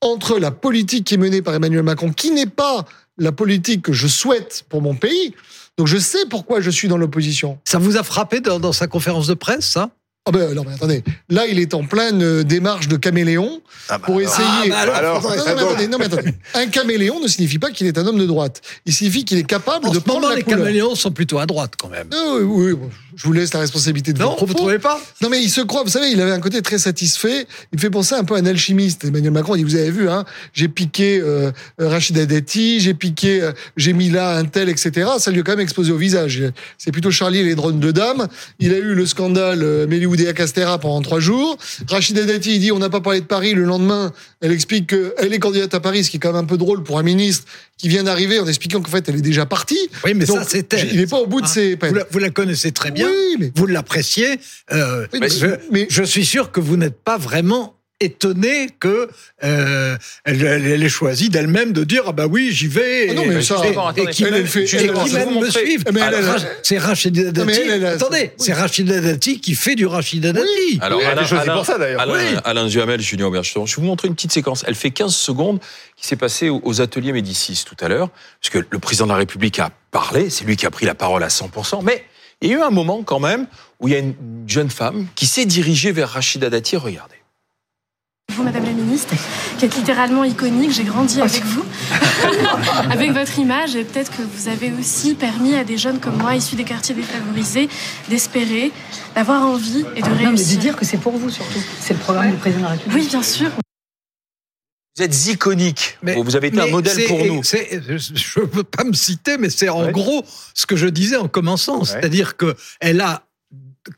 entre 0.00 0.38
la 0.38 0.50
politique 0.50 1.04
qui 1.04 1.14
est 1.14 1.18
menée 1.18 1.42
par 1.42 1.54
Emmanuel 1.54 1.82
Macron, 1.82 2.12
qui 2.12 2.30
n'est 2.30 2.46
pas 2.46 2.84
la 3.18 3.32
politique 3.32 3.82
que 3.82 3.92
je 3.92 4.06
souhaite 4.06 4.64
pour 4.68 4.82
mon 4.82 4.94
pays. 4.94 5.34
Donc, 5.76 5.86
je 5.86 5.98
sais 5.98 6.24
pourquoi 6.30 6.60
je 6.60 6.70
suis 6.70 6.88
dans 6.88 6.96
l'opposition. 6.98 7.58
Ça 7.64 7.78
vous 7.78 7.96
a 7.96 8.02
frappé 8.02 8.40
dans, 8.40 8.60
dans 8.60 8.72
sa 8.72 8.86
conférence 8.86 9.26
de 9.26 9.34
presse, 9.34 9.66
ça? 9.66 9.90
Ah 10.26 10.30
ben 10.32 10.54
non, 10.54 10.64
mais 10.66 10.72
attendez, 10.72 11.02
là, 11.28 11.46
il 11.46 11.58
est 11.58 11.74
en 11.74 11.84
pleine 11.84 12.22
euh, 12.22 12.44
démarche 12.44 12.88
de 12.88 12.96
caméléon 12.96 13.60
Ah 13.90 13.98
bah 13.98 14.06
pour 14.06 14.16
alors. 14.16 14.30
essayer. 14.32 14.46
Ah, 14.72 14.86
bah 14.86 14.96
alors, 14.96 14.96
alors, 14.96 15.22
non, 15.22 15.28
mais 15.46 15.54
bon. 15.54 15.60
attendez, 15.68 15.88
non, 15.88 15.98
mais 15.98 16.04
attendez. 16.06 16.34
Un 16.54 16.66
caméléon 16.68 17.20
ne 17.20 17.28
signifie 17.28 17.58
pas 17.58 17.70
qu'il 17.70 17.86
est 17.86 17.98
un 17.98 18.06
homme 18.06 18.18
de 18.18 18.24
droite. 18.24 18.62
Il 18.86 18.94
signifie 18.94 19.26
qu'il 19.26 19.36
est 19.36 19.42
capable 19.44 19.86
En 19.86 19.90
de 19.90 19.96
ce 19.96 20.00
prendre 20.00 20.20
moment, 20.22 20.30
la 20.30 20.36
les 20.36 20.42
couleur. 20.42 20.60
caméléons 20.60 20.94
sont 20.94 21.10
plutôt 21.10 21.38
à 21.40 21.44
droite, 21.44 21.74
quand 21.78 21.90
même. 21.90 22.06
Ah, 22.14 22.36
oui, 22.38 22.42
oui, 22.42 22.72
oui, 22.72 22.88
je 23.16 23.22
vous 23.26 23.34
laisse 23.34 23.52
la 23.52 23.60
responsabilité 23.60 24.14
de 24.14 24.18
vos 24.18 24.24
Non, 24.24 24.30
propos. 24.30 24.46
vous 24.46 24.54
trouvez 24.54 24.78
pas? 24.78 24.98
Non, 25.20 25.28
mais 25.28 25.42
il 25.42 25.50
se 25.50 25.60
croit, 25.60 25.82
vous 25.82 25.90
savez, 25.90 26.08
il 26.10 26.18
avait 26.22 26.30
un 26.32 26.40
côté 26.40 26.62
très 26.62 26.78
satisfait. 26.78 27.46
Il 27.72 27.76
me 27.76 27.80
fait 27.82 27.90
penser 27.90 28.14
un 28.14 28.24
peu 28.24 28.34
à 28.34 28.38
un 28.38 28.46
alchimiste. 28.46 29.04
Emmanuel 29.04 29.30
Macron, 29.32 29.56
il 29.56 29.58
dit, 29.58 29.64
vous 29.64 29.76
avez 29.78 29.90
vu, 29.90 30.08
hein, 30.08 30.24
j'ai 30.54 30.68
piqué 30.68 31.20
euh, 31.22 31.50
Rachida 31.78 32.24
Dati, 32.24 32.80
j'ai 32.80 32.94
piqué, 32.94 33.42
euh, 33.42 33.52
j'ai 33.76 33.92
mis 33.92 34.08
là 34.08 34.36
un 34.38 34.46
tel, 34.46 34.70
etc. 34.70 35.06
Ça 35.18 35.30
lui 35.30 35.40
a 35.40 35.42
quand 35.42 35.52
même 35.52 35.60
explosé 35.60 35.92
au 35.92 35.98
visage. 35.98 36.42
C'est 36.78 36.92
plutôt 36.92 37.10
Charlie 37.10 37.40
et 37.40 37.44
les 37.44 37.54
drones 37.54 37.78
de 37.78 37.92
dames. 37.92 38.26
Il 38.58 38.72
a 38.72 38.78
eu 38.78 38.94
le 38.94 39.04
scandale 39.04 39.62
euh, 39.62 39.86
Mélioudéa 40.14 40.32
Castera 40.32 40.78
pendant 40.78 41.02
trois 41.02 41.18
jours. 41.20 41.58
Rachida 41.88 42.24
Dati, 42.24 42.54
il 42.54 42.60
dit, 42.60 42.70
on 42.72 42.78
n'a 42.78 42.88
pas 42.90 43.00
parlé 43.00 43.20
de 43.20 43.26
Paris. 43.26 43.52
Le 43.54 43.64
lendemain, 43.64 44.12
elle 44.40 44.52
explique 44.52 44.86
qu'elle 44.88 45.32
est 45.32 45.38
candidate 45.40 45.74
à 45.74 45.80
Paris, 45.80 46.04
ce 46.04 46.10
qui 46.10 46.18
est 46.18 46.20
quand 46.20 46.32
même 46.32 46.44
un 46.44 46.46
peu 46.46 46.56
drôle 46.56 46.82
pour 46.84 46.98
un 46.98 47.02
ministre 47.02 47.44
qui 47.76 47.88
vient 47.88 48.04
d'arriver 48.04 48.38
en 48.38 48.46
expliquant 48.46 48.80
qu'en 48.80 48.90
fait, 48.90 49.08
elle 49.08 49.16
est 49.16 49.20
déjà 49.22 49.44
partie. 49.46 49.78
Oui, 50.04 50.14
mais 50.14 50.24
Donc, 50.24 50.38
ça, 50.38 50.44
c'était. 50.48 50.86
Il 50.92 50.98
n'est 51.00 51.06
pas 51.08 51.18
au 51.18 51.26
bout 51.26 51.40
de 51.40 51.46
Ah, 51.46 51.52
ses 51.52 51.70
Vous 51.72 51.76
peines. 51.78 51.94
la, 51.96 52.04
vous 52.10 52.18
la 52.20 52.30
connaissez 52.30 52.70
très 52.70 52.92
bien. 52.92 53.08
Oui, 53.08 53.36
mais 53.40 53.52
Vous 53.56 53.66
l'appréciez. 53.66 54.38
euh, 54.72 55.06
je, 55.12 55.46
mais- 55.72 55.86
je 55.90 56.02
suis 56.04 56.24
sûr 56.24 56.52
que 56.52 56.60
vous 56.60 56.76
n'êtes 56.76 57.02
pas 57.02 57.18
vraiment 57.18 57.73
étonné 58.00 58.68
que 58.80 59.08
euh, 59.44 59.96
elle, 60.24 60.44
elle- 60.44 60.66
elle 60.66 60.82
ait 60.82 60.88
choisi 60.88 61.28
d'elle-même 61.28 61.72
de 61.72 61.84
dire 61.84 62.02
ah 62.06 62.12
bah 62.12 62.26
oui 62.28 62.50
j'y 62.52 62.66
vais 62.66 63.08
Ah 63.10 63.14
non, 63.14 63.22
et, 63.22 64.06
qui 64.10 64.24
même, 64.24 64.42
me 64.42 64.46
suivent. 64.46 65.84
C'est 66.62 66.78
Rachida 66.78 67.30
Dati 67.30 67.46
mais 67.46 67.54
elle, 67.56 67.70
elle 67.70 67.86
a- 67.86 67.90
attendez 67.92 68.32
c'est 68.36 68.52
Rachida 68.52 69.00
Dati 69.00 69.40
qui 69.40 69.54
fait 69.54 69.74
du 69.74 69.86
Rachida 69.86 70.32
Dati 70.32 70.78
Alors, 70.80 70.98
Oui, 70.98 71.04
elle 71.10 71.18
a 71.18 71.22
été 71.22 71.28
choisie 71.30 71.50
pour 71.50 71.64
ça, 71.66 71.78
d'ailleurs. 71.78 72.00
Alain, 72.00 72.14
Oui. 72.14 72.36
Alain 72.44 72.66
Duhamel, 72.66 73.00
Julien 73.00 73.30
je 73.42 73.54
vais 73.58 73.64
vous 73.76 73.82
montrer 73.82 74.08
une 74.08 74.14
petite 74.14 74.32
séquence. 74.32 74.64
Elle 74.66 74.74
fait 74.74 74.90
15 74.90 75.14
secondes 75.14 75.60
qui 75.96 76.06
s'est 76.06 76.16
passée 76.16 76.48
aux- 76.50 76.60
aux 76.64 76.80
ateliers 76.80 77.12
Médicis 77.12 77.64
tout 77.66 77.76
à 77.80 77.88
l'heure, 77.88 78.10
puisque 78.40 78.64
le 78.70 78.78
président 78.78 79.06
de 79.06 79.12
la 79.12 79.16
République 79.18 79.58
a 79.60 79.70
parlé, 79.90 80.30
c'est 80.30 80.44
lui 80.44 80.56
qui 80.56 80.66
a 80.66 80.70
pris 80.70 80.84
la 80.86 80.94
parole 80.94 81.22
à 81.22 81.28
100%, 81.28 81.82
mais 81.82 82.04
il 82.42 82.50
y 82.50 82.54
a 82.54 82.58
eu 82.58 82.60
un 82.60 82.70
moment 82.70 83.02
quand 83.02 83.20
même 83.20 83.46
où 83.80 83.88
il 83.88 83.94
y 83.94 83.96
a 83.96 84.00
une 84.00 84.14
jeune 84.46 84.70
femme 84.70 85.06
qui 85.14 85.26
s'est 85.26 85.46
dirigée 85.46 85.92
vers 85.92 86.08
Rachida 86.10 86.50
Dati, 86.50 86.76
regardez. 86.76 87.14
Vous, 88.36 88.42
Madame 88.42 88.64
la 88.64 88.72
Ministre, 88.72 89.14
qui 89.58 89.64
êtes 89.64 89.76
littéralement 89.76 90.24
iconique, 90.24 90.72
j'ai 90.72 90.82
grandi 90.84 91.20
avec 91.20 91.44
vous, 91.44 91.64
avec 92.90 93.12
votre 93.12 93.38
image, 93.38 93.76
et 93.76 93.84
peut-être 93.84 94.10
que 94.16 94.22
vous 94.22 94.48
avez 94.48 94.72
aussi 94.72 95.14
permis 95.14 95.54
à 95.54 95.62
des 95.62 95.78
jeunes 95.78 96.00
comme 96.00 96.16
moi, 96.16 96.34
issus 96.34 96.56
des 96.56 96.64
quartiers 96.64 96.94
défavorisés, 96.94 97.68
d'espérer, 98.08 98.72
d'avoir 99.14 99.42
envie 99.46 99.84
et 99.94 100.02
de 100.02 100.08
Non, 100.08 100.14
mais 100.16 100.22
de 100.24 100.28
réussir. 100.30 100.58
dire 100.58 100.76
que 100.76 100.84
c'est 100.84 100.96
pour 100.98 101.12
vous 101.16 101.30
surtout. 101.30 101.60
C'est 101.80 101.94
le 101.94 102.00
programme 102.00 102.30
du 102.32 102.36
président 102.38 102.60
de 102.60 102.64
la 102.64 102.70
République. 102.70 103.02
Oui, 103.02 103.08
bien 103.08 103.22
sûr. 103.22 103.50
Vous 104.96 105.02
êtes 105.02 105.26
iconique. 105.26 105.98
Mais- 106.02 106.14
vous 106.20 106.34
avez 106.36 106.48
été 106.48 106.60
un 106.60 106.66
modèle 106.68 107.06
pour 107.06 107.24
nous. 107.24 107.42
Je 107.44 108.40
ne 108.40 108.46
peux 108.46 108.64
pas 108.64 108.84
me 108.84 108.92
citer, 108.94 109.38
mais 109.38 109.50
c'est 109.50 109.68
en 109.68 109.84
Ouais. 109.86 109.92
gros 109.92 110.24
ce 110.54 110.66
que 110.66 110.76
je 110.76 110.86
disais 110.88 111.16
en 111.16 111.28
commençant. 111.28 111.84
C'est-à-dire 111.84 112.36
que 112.36 112.56
elle 112.80 113.00
a, 113.00 113.26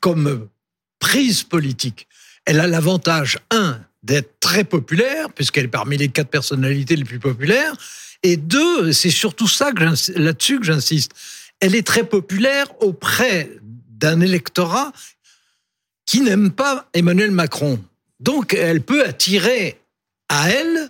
comme 0.00 0.48
prise 0.98 1.42
politique, 1.42 2.06
elle 2.46 2.60
a 2.60 2.66
l'avantage, 2.66 3.38
un, 3.50 3.78
d'être 4.06 4.38
très 4.40 4.64
populaire, 4.64 5.32
puisqu'elle 5.32 5.64
est 5.64 5.68
parmi 5.68 5.96
les 5.96 6.08
quatre 6.08 6.30
personnalités 6.30 6.94
les 6.94 7.04
plus 7.04 7.18
populaires, 7.18 7.74
et 8.22 8.36
deux, 8.36 8.92
c'est 8.92 9.10
surtout 9.10 9.48
ça 9.48 9.70
là-dessus 10.14 10.60
que 10.60 10.64
j'insiste, 10.64 11.12
elle 11.60 11.74
est 11.74 11.86
très 11.86 12.04
populaire 12.04 12.68
auprès 12.80 13.50
d'un 13.88 14.20
électorat 14.20 14.92
qui 16.06 16.20
n'aime 16.20 16.52
pas 16.52 16.88
Emmanuel 16.94 17.32
Macron. 17.32 17.82
Donc, 18.20 18.54
elle 18.54 18.80
peut 18.80 19.04
attirer 19.04 19.80
à 20.28 20.50
elle, 20.50 20.88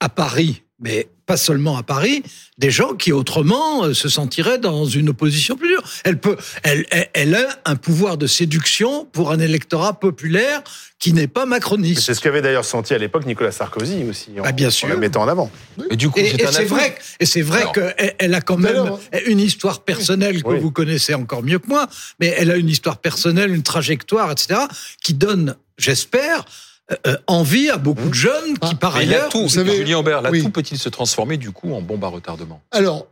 à 0.00 0.08
Paris, 0.08 0.62
mais 0.80 1.08
pas 1.26 1.36
seulement 1.36 1.76
à 1.76 1.82
Paris, 1.82 2.22
des 2.56 2.70
gens 2.70 2.94
qui 2.94 3.12
autrement 3.12 3.84
euh, 3.84 3.92
se 3.92 4.08
sentiraient 4.08 4.58
dans 4.58 4.86
une 4.86 5.10
opposition 5.10 5.56
plus 5.56 5.68
dure. 5.68 5.82
Elle 6.04 6.18
peut, 6.18 6.36
elle, 6.62 7.34
a 7.34 7.58
un 7.66 7.76
pouvoir 7.76 8.16
de 8.16 8.26
séduction 8.26 9.04
pour 9.04 9.30
un 9.30 9.38
électorat 9.38 10.00
populaire 10.00 10.62
qui 10.98 11.12
n'est 11.12 11.26
pas 11.26 11.44
macroniste. 11.44 12.00
C'est 12.00 12.14
ce 12.14 12.20
qu'avait 12.22 12.40
d'ailleurs 12.40 12.64
senti 12.64 12.94
à 12.94 12.98
l'époque 12.98 13.26
Nicolas 13.26 13.52
Sarkozy 13.52 14.04
aussi, 14.08 14.30
en, 14.38 14.42
Ah, 14.44 14.52
bien 14.52 14.68
en 14.68 14.70
sûr. 14.70 14.88
la 14.88 14.96
mettant 14.96 15.22
en 15.22 15.28
avant. 15.28 15.50
Et 15.90 15.96
du 15.96 16.08
coup, 16.08 16.18
Et, 16.18 16.30
c'est 16.50 16.62
et 16.62 16.64
vrai, 16.64 16.96
et 17.20 17.26
c'est 17.26 17.42
vrai 17.42 17.64
qu'elle 17.74 18.14
elle 18.18 18.34
a 18.34 18.40
quand 18.40 18.56
même 18.56 18.74
Alors, 18.76 19.00
une 19.26 19.40
histoire 19.40 19.80
personnelle 19.80 20.42
que 20.42 20.48
Oui. 20.48 20.58
vous 20.60 20.70
connaissez 20.70 21.12
encore 21.12 21.42
mieux 21.42 21.58
que 21.58 21.68
moi, 21.68 21.88
mais 22.20 22.34
elle 22.38 22.50
a 22.50 22.56
une 22.56 22.68
histoire 22.70 22.98
personnelle, 22.98 23.54
une 23.54 23.62
trajectoire, 23.62 24.32
etc., 24.32 24.60
qui 25.02 25.12
donne, 25.12 25.56
j'espère, 25.76 26.44
euh, 26.90 26.94
euh, 27.06 27.16
envie 27.26 27.68
à 27.70 27.76
beaucoup 27.76 28.08
de 28.08 28.14
jeunes 28.14 28.54
qui, 28.54 28.58
Ah, 28.72 28.74
par 28.74 28.94
Mais 28.94 29.00
ailleurs, 29.02 29.24
l'atout, 29.24 29.42
vous 29.42 29.48
savez- 29.48 29.76
Julien 29.76 29.98
Aubert, 29.98 30.22
l'atout 30.22 30.34
Oui. 30.36 30.48
peut-il 30.50 30.78
se 30.78 30.88
transformer 30.88 31.36
du 31.36 31.50
coup 31.50 31.72
en 31.72 31.82
bombe 31.82 32.04
à 32.04 32.08
retardement? 32.08 32.60
Alors, 32.70 33.06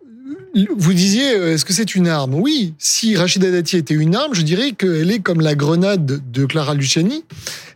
vous 0.78 0.94
disiez, 0.94 1.32
euh, 1.36 1.54
est-ce 1.54 1.64
que 1.64 1.72
c'est 1.74 1.94
une 1.94 2.08
arme? 2.08 2.34
Oui, 2.34 2.74
si 2.78 3.16
Rachida 3.16 3.50
Dati 3.50 3.76
était 3.76 3.94
une 3.94 4.14
arme, 4.16 4.34
je 4.34 4.42
dirais 4.42 4.72
qu'elle 4.72 5.10
est 5.10 5.20
comme 5.20 5.40
la 5.40 5.54
grenade 5.54 6.22
de 6.32 6.44
Clara 6.46 6.74
Luciani. 6.74 7.24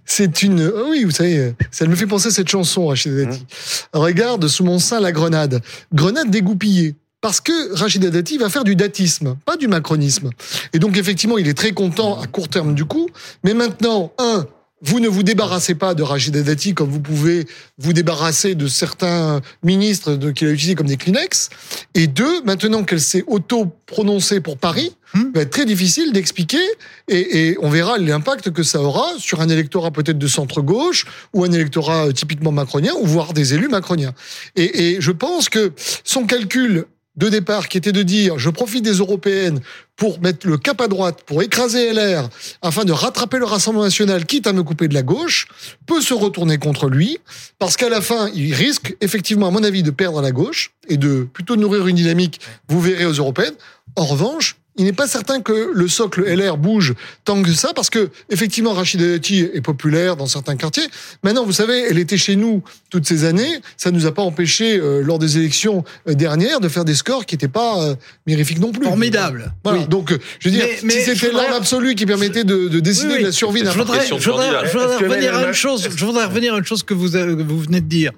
C'est 0.07 0.43
une... 0.43 0.73
ah 0.75 0.83
oui, 0.89 1.05
vous 1.05 1.11
savez, 1.11 1.37
euh, 1.39 1.53
ça 1.71 1.87
me 1.87 1.95
fait 1.95 2.07
penser 2.07 2.29
à 2.29 2.31
cette 2.31 2.49
chanson, 2.49 2.87
Rachida 2.87 3.25
Dati. 3.27 3.45
Regarde, 3.93 4.49
sous 4.49 4.65
mon 4.65 4.79
sein, 4.79 4.99
la 5.01 5.13
grenade. 5.13 5.61
Grenade 5.93 6.31
dégoupillée. 6.31 6.95
parce 7.21 7.41
que 7.43 7.75
Rachida 7.75 8.09
Dati 8.09 8.39
va 8.39 8.49
faire 8.49 8.65
du 8.65 8.75
datisme, 8.75 9.37
pas 9.45 9.59
du 9.59 9.69
macronisme. 9.69 10.31
Et 10.73 10.79
donc 10.79 10.97
effectivement, 10.97 11.37
il 11.37 11.47
est 11.49 11.55
très 11.55 11.73
content 11.73 12.19
à 12.19 12.27
court 12.27 12.49
terme 12.49 12.75
du 12.75 12.87
coup, 12.87 13.11
mais 13.45 13.53
maintenant, 13.53 14.11
un, 14.19 14.47
vous 14.83 15.01
ne 15.01 15.09
vous 15.09 15.23
débarrassez 15.23 15.75
pas 15.75 15.95
de 15.95 16.03
Rachida 16.03 16.43
Dati 16.43 16.75
comme 16.75 16.89
vous 16.91 17.01
pouvez 17.01 17.47
vous 17.79 17.93
débarrasser 17.93 18.55
de 18.55 18.67
certains 18.67 19.41
ministres 19.63 20.17
qu'il 20.33 20.49
a 20.49 20.51
utilisés 20.51 20.75
comme 20.75 20.87
des 20.87 20.97
Kleenex. 20.97 21.51
Et 21.95 22.07
deux, 22.07 22.43
maintenant 22.45 22.85
qu'elle 22.85 23.01
s'est 23.01 23.25
auto-prononcée 23.27 24.41
pour 24.41 24.57
Paris, 24.57 24.97
hmm. 25.15 25.33
va 25.35 25.43
être 25.43 25.51
très 25.51 25.67
difficile 25.67 26.13
d'expliquer 26.13 26.63
et, 27.09 27.49
et, 27.49 27.57
on 27.61 27.69
verra 27.69 27.99
l'impact 27.99 28.51
que 28.51 28.63
ça 28.63 28.81
aura 28.81 29.07
sur 29.19 29.41
un 29.41 29.49
électorat 29.49 29.91
peut-être 29.91 30.19
de 30.19 30.29
centre-gauche 30.29 31.05
ou 31.35 31.45
un 31.45 31.53
électorat 31.53 32.13
typiquement 32.13 32.53
macronien 32.53 32.93
ou 33.01 33.07
voire 33.07 33.33
des 33.33 33.55
élus 33.55 33.69
macroniens. 33.69 34.15
Et, 34.57 34.95
et 34.95 35.01
je 35.01 35.13
pense 35.13 35.49
que 35.49 35.73
son 36.05 36.25
calcul 36.25 36.87
de 37.17 37.29
départ 37.29 37.69
qui 37.69 37.79
était 37.79 37.93
de 37.93 38.03
dire 38.03 38.39
je 38.39 38.51
profite 38.51 38.85
des 38.85 38.95
européennes 38.95 39.61
pour 39.97 40.21
mettre 40.21 40.47
le 40.47 40.57
cap 40.57 40.81
à 40.81 40.89
droite, 40.89 41.23
pour 41.27 41.43
écraser 41.43 41.93
LR, 41.93 42.29
afin 42.63 42.85
de 42.85 42.93
rattraper 42.93 43.39
le 43.39 43.45
Rassemblement 43.45 43.85
national, 43.85 44.25
quitte 44.25 44.47
à 44.47 44.55
me 44.55 44.63
couper 44.63 44.89
de 44.89 44.95
la 44.95 45.03
gauche, 45.03 45.47
peut 45.87 46.01
se 46.01 46.15
retourner 46.15 46.57
contre 46.57 46.89
lui, 46.89 47.19
parce 47.59 47.77
qu'à 47.77 47.91
la 47.91 48.01
fin, 48.01 48.31
il 48.35 48.55
risque 48.55 48.97
effectivement, 49.03 49.49
à 49.49 49.51
mon 49.51 49.63
avis, 49.63 49.83
de 49.83 49.91
perdre 49.91 50.23
la 50.23 50.33
gauche 50.33 50.73
et 50.89 50.97
de 50.97 51.29
plutôt 51.31 51.57
nourrir 51.57 51.87
une 51.87 51.97
dynamique, 51.97 52.41
vous 52.69 52.81
verrez, 52.81 53.05
aux 53.05 53.13
européennes. 53.13 53.57
En 53.97 54.07
revanche, 54.07 54.57
il 54.77 54.85
n'est 54.85 54.93
pas 54.93 55.07
certain 55.07 55.41
que 55.41 55.71
le 55.73 55.89
socle 55.89 56.23
LR 56.23 56.57
bouge 56.57 56.95
tant 57.25 57.43
que 57.43 57.53
ça, 57.53 57.73
parce 57.75 57.91
que 57.91 58.11
effectivement, 58.31 58.73
Rachida 58.73 59.07
Dati 59.07 59.41
est 59.41 59.61
populaire 59.61 60.17
dans 60.17 60.27
certains 60.27 60.57
quartiers. 60.57 60.87
Maintenant, 61.23 61.45
vous 61.45 61.53
savez, 61.53 61.87
elle 61.91 61.99
était 61.99 62.17
chez 62.17 62.37
nous 62.37 62.63
toutes 62.89 63.07
ces 63.07 63.25
années. 63.25 63.61
Ça 63.77 63.91
nous 63.91 64.07
a 64.07 64.13
pas 64.13 64.23
empêché, 64.23 64.79
euh, 64.79 65.03
lors 65.03 65.19
des 65.19 65.39
élections 65.39 65.85
euh, 66.09 66.15
dernières, 66.15 66.61
de 66.61 66.69
faire 66.69 66.85
des 66.85 66.95
scores 66.95 67.27
qui 67.27 67.35
n'étaient 67.35 67.49
pas 67.49 67.83
euh, 67.83 67.95
mirifiques 68.27 68.61
non 68.61 68.73
plus. 68.73 68.87
Formidable. 68.87 69.53
Voilà. 69.65 69.85
Donc, 69.85 70.17
je 70.39 70.49
veux 70.49 70.55
dire, 70.55 70.67
si 70.79 71.01
c'était 71.03 71.33
l'arme 71.33 71.53
absolue 71.53 71.95
qui 71.95 72.07
permettait 72.07 72.45
de, 72.45 72.69
de 72.69 72.81
décider 72.81 73.19
de 73.19 73.25
la 73.25 73.33
survie 73.33 73.63
d'un 73.63 73.73
parti. 73.73 74.15
Je 74.19 74.31
voudrais, 74.31 74.67
je 74.67 74.79
voudrais 74.79 74.97
revenir 74.97 75.37
à 75.37 75.47
une 75.49 75.53
chose. 75.53 75.89
Je 75.95 76.05
voudrais 76.05 76.25
revenir 76.25 76.55
à 76.55 76.59
une 76.59 76.65
chose 76.65 76.83
que 76.83 76.95
vous, 76.95 77.09
vous 77.09 77.61
venez 77.61 77.81
de 77.81 77.87
dire. 77.87 78.13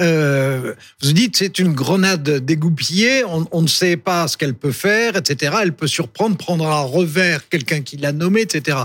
Euh, 0.00 0.74
vous 1.02 1.12
dites 1.12 1.36
c'est 1.36 1.58
une 1.58 1.72
grenade 1.72 2.28
dégoupillée, 2.44 3.24
on, 3.24 3.62
ne 3.62 3.66
sait 3.66 3.96
pas 3.96 4.26
ce 4.28 4.36
qu'elle 4.36 4.54
peut 4.54 4.72
faire, 4.72 5.16
etc. 5.16 5.54
Elle 5.62 5.72
peut 5.72 5.86
surprendre, 5.86 6.36
prendre 6.36 6.66
à 6.66 6.80
revers 6.80 7.48
quelqu'un 7.48 7.82
qui 7.82 7.96
l'a 7.96 8.12
nommé, 8.12 8.42
etc. 8.42 8.78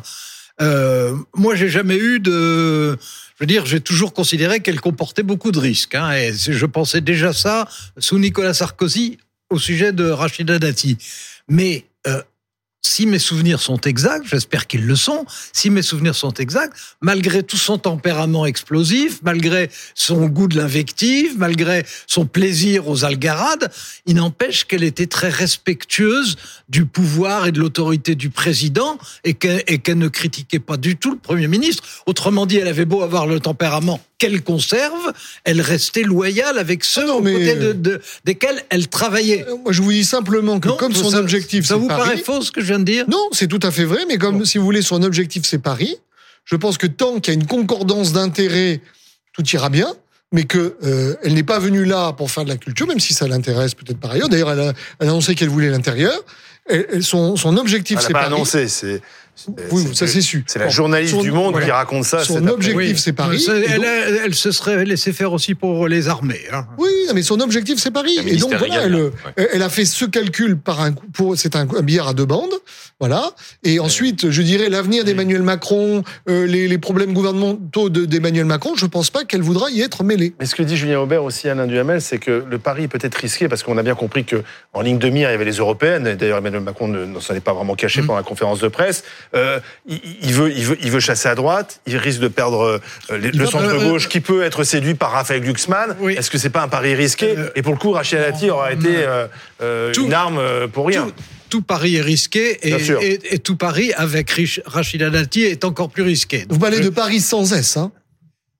Euh, 0.61 1.15
moi, 1.35 1.55
j'ai 1.55 1.69
jamais 1.69 1.97
eu 1.97 2.19
de. 2.19 2.91
Je 2.91 3.43
veux 3.43 3.45
dire, 3.45 3.65
j'ai 3.65 3.79
toujours 3.79 4.13
considéré 4.13 4.59
qu'elle 4.59 4.81
comportait 4.81 5.23
beaucoup 5.23 5.51
de 5.51 5.59
risques. 5.59 5.95
Hein, 5.95 6.11
et 6.13 6.33
je 6.33 6.65
pensais 6.65 7.01
déjà 7.01 7.33
ça 7.33 7.67
sous 7.99 8.17
Nicolas 8.17 8.53
Sarkozy 8.53 9.19
au 9.49 9.59
sujet 9.59 9.93
de 9.93 10.09
Rachida 10.09 10.59
Dati. 10.59 10.97
Mais 11.47 11.85
si 12.81 13.05
mes 13.05 13.19
souvenirs 13.19 13.59
sont 13.59 13.79
exacts, 13.81 14.25
j'espère 14.27 14.65
qu'ils 14.65 14.85
le 14.85 14.95
sont, 14.95 15.25
si 15.53 15.69
mes 15.69 15.81
souvenirs 15.81 16.15
sont 16.15 16.33
exacts, 16.33 16.73
malgré 17.01 17.43
tout 17.43 17.57
son 17.57 17.77
tempérament 17.77 18.45
explosif, 18.45 19.19
malgré 19.23 19.69
son 19.93 20.27
goût 20.27 20.47
de 20.47 20.57
l'invective, 20.57 21.37
malgré 21.37 21.85
son 22.07 22.25
plaisir 22.25 22.87
aux 22.87 23.05
algarades, 23.05 23.71
il 24.05 24.15
n'empêche 24.15 24.65
qu'elle 24.65 24.83
était 24.83 25.07
très 25.07 25.29
respectueuse 25.29 26.37
du 26.69 26.85
pouvoir 26.85 27.47
et 27.47 27.51
de 27.51 27.59
l'autorité 27.59 28.15
du 28.15 28.29
président 28.29 28.97
et 29.23 29.33
qu'elle 29.33 29.97
ne 29.97 30.07
critiquait 30.07 30.59
pas 30.59 30.77
du 30.77 30.97
tout 30.97 31.11
le 31.11 31.19
Premier 31.19 31.47
ministre. 31.47 31.83
Autrement 32.05 32.45
dit, 32.45 32.57
elle 32.57 32.67
avait 32.67 32.85
beau 32.85 33.03
avoir 33.03 33.27
le 33.27 33.39
tempérament 33.39 34.01
qu'elle 34.17 34.43
conserve, 34.43 35.13
elle 35.43 35.61
restait 35.61 36.03
loyale 36.03 36.57
avec 36.57 36.83
ceux 36.83 37.05
ah 37.09 37.17
côté 37.17 37.55
de, 37.55 38.01
desquels 38.25 38.63
elle 38.69 38.87
travaillait. 38.87 39.45
Euh, 39.47 39.57
moi, 39.57 39.71
je 39.71 39.81
vous 39.81 39.91
dis 39.91 40.05
simplement 40.05 40.59
que 40.59 40.69
comme 40.69 40.93
son 40.93 41.13
objectif, 41.13 41.65
ça 41.65 41.75
vous 41.75 41.87
paraît 41.87 42.17
faux 42.17 42.41
ce 42.41 42.51
que 42.51 42.61
je 42.61 42.67
viens 42.67 42.79
de 42.79 42.85
dire? 42.85 43.05
Non, 43.07 43.29
c'est 43.31 43.47
tout 43.47 43.59
à 43.61 43.71
fait 43.71 43.85
vrai, 43.85 44.05
mais 44.07 44.17
comme 44.17 44.45
si 44.45 44.57
vous 44.57 44.65
voulez, 44.65 44.81
son 44.81 45.03
objectif 45.03 45.43
c'est 45.45 45.59
Paris. 45.59 45.97
Je 46.45 46.55
pense 46.55 46.77
que 46.77 46.87
tant 46.87 47.19
qu'il 47.19 47.33
y 47.33 47.37
a 47.37 47.39
une 47.39 47.47
concordance 47.47 48.13
d'intérêts, 48.13 48.81
tout 49.33 49.47
ira 49.49 49.69
bien 49.69 49.93
mais 50.33 50.43
que 50.43 50.75
euh, 50.83 51.15
elle 51.23 51.35
n'est 51.35 51.43
pas 51.43 51.57
venue 51.57 51.85
là 51.85 52.11
pour 52.11 52.29
faire 52.29 52.43
de 52.43 52.49
la 52.49 52.57
culture, 52.57 52.85
même 52.85 52.99
si 52.99 53.13
ça 53.13 53.29
l'intéresse 53.29 53.73
peut-être 53.75 53.97
par 53.97 54.11
ailleurs. 54.11 54.27
D'ailleurs, 54.27 54.51
elle 54.51 54.59
a, 54.59 54.73
elle 54.99 55.07
a 55.07 55.11
annoncé 55.11 55.35
qu'elle 55.35 55.47
voulait 55.47 55.69
l'intérieur. 55.69 56.13
son, 56.99 57.37
son 57.37 57.55
objectif, 57.55 57.99
c'est 58.01 58.11
pas 58.11 58.23
annoncé, 58.23 58.67
c'est 58.67 59.01
oui, 59.71 59.87
ça 59.93 60.07
c'est 60.07 60.21
su. 60.21 60.43
C'est 60.47 60.59
la 60.59 60.69
journaliste 60.69 61.17
du 61.19 61.31
Monde 61.31 61.59
qui 61.61 61.71
raconte 61.71 62.05
ça. 62.05 62.23
Son 62.23 62.47
objectif, 62.47 62.97
c'est 62.97 63.13
Paris. 63.13 63.45
Elle, 63.49 63.85
elle, 64.25 64.35
se 64.35 64.51
serait 64.51 64.85
laissée 64.85 65.13
faire 65.13 65.33
aussi 65.33 65.55
pour 65.55 65.87
les 65.87 66.07
armées. 66.07 66.41
Hein. 66.51 66.65
Oui, 66.77 66.89
mais 67.13 67.23
son 67.23 67.39
objectif, 67.39 67.79
c'est 67.79 67.91
Paris. 67.91 68.17
Et 68.25 68.35
donc 68.37 68.53
voilà, 68.55 68.83
elle, 68.83 69.11
elle, 69.35 69.61
a 69.61 69.69
fait 69.69 69.85
ce 69.85 70.05
calcul 70.05 70.57
par 70.57 70.81
un 70.81 70.91
pour 70.91 71.37
c'est 71.37 71.55
un, 71.55 71.65
billard 71.65 72.09
à 72.09 72.13
deux 72.13 72.25
bandes, 72.25 72.53
voilà. 72.99 73.31
Et 73.63 73.79
ensuite, 73.79 74.29
je 74.29 74.41
dirais 74.41 74.69
l'avenir 74.69 75.03
d'Emmanuel 75.03 75.43
Macron, 75.43 76.03
euh, 76.29 76.45
les, 76.45 76.67
les, 76.67 76.77
problèmes 76.77 77.13
gouvernementaux 77.13 77.89
d'Emmanuel 77.89 78.45
Macron, 78.45 78.75
je 78.75 78.85
pense 78.85 79.09
pas 79.09 79.23
qu'elle 79.23 79.41
voudra 79.41 79.69
y 79.69 79.81
être 79.81 80.03
mêlée. 80.03 80.33
Mais 80.39 80.45
ce 80.45 80.55
que 80.55 80.63
dit 80.63 80.77
Julien 80.77 80.99
Aubert 80.99 81.23
aussi, 81.23 81.49
Alain 81.49 81.67
Duhamel, 81.67 82.01
c'est 82.01 82.17
que 82.17 82.43
le 82.49 82.59
pari 82.59 82.87
peut 82.87 82.99
être 83.01 83.15
risqué 83.15 83.47
parce 83.47 83.63
qu'on 83.63 83.77
a 83.77 83.83
bien 83.83 83.95
compris 83.95 84.25
que 84.25 84.43
en 84.73 84.81
ligne 84.81 84.97
de 84.97 85.09
mire, 85.09 85.29
il 85.29 85.31
y 85.31 85.35
avait 85.35 85.45
les 85.45 85.57
européennes. 85.57 86.15
D'ailleurs, 86.15 86.37
Emmanuel 86.37 86.61
Macron 86.61 86.87
ne 86.87 87.19
s'en 87.19 87.33
est 87.33 87.39
pas 87.39 87.53
vraiment 87.53 87.75
caché 87.75 88.01
mmh. 88.01 88.07
pendant 88.07 88.17
la 88.17 88.23
conférence 88.23 88.59
de 88.59 88.67
presse. 88.67 89.03
Euh, 89.35 89.59
il, 89.87 90.33
veut, 90.33 90.51
il, 90.55 90.65
veut, 90.65 90.77
il 90.81 90.91
veut 90.91 90.99
chasser 90.99 91.29
à 91.29 91.35
droite, 91.35 91.81
il 91.85 91.97
risque 91.97 92.19
de 92.19 92.27
perdre 92.27 92.79
euh, 93.09 93.17
le 93.17 93.45
centre-gauche 93.45 94.05
euh, 94.05 94.09
qui 94.09 94.19
peut 94.19 94.43
être 94.43 94.63
séduit 94.63 94.95
par 94.95 95.11
Raphaël 95.11 95.41
Glucksmann. 95.41 95.95
Est-ce 96.09 96.29
que 96.29 96.37
c'est 96.37 96.49
pas 96.49 96.61
un 96.61 96.67
pari 96.67 96.95
risqué 96.97 97.35
Et 97.55 97.61
pour 97.61 97.73
le 97.73 97.79
coup, 97.79 97.91
Rachid 97.91 98.19
Dati 98.19 98.49
aura 98.49 98.73
été 98.73 99.05
une 99.97 100.13
arme 100.13 100.41
pour 100.73 100.87
rien. 100.87 101.07
Tout, 101.49 101.61
pari 101.61 101.95
est 101.95 102.01
risqué 102.01 102.59
et, 102.61 103.39
tout 103.39 103.55
pari 103.55 103.93
avec 103.93 104.29
Rachida 104.65 105.09
Dati 105.09 105.43
est 105.43 105.63
encore 105.63 105.89
plus 105.89 106.03
risqué. 106.03 106.45
vous 106.49 106.59
parlez 106.59 106.81
de 106.81 106.89
Paris 106.89 107.21
sans 107.21 107.53
S, 107.53 107.77
hein 107.77 107.91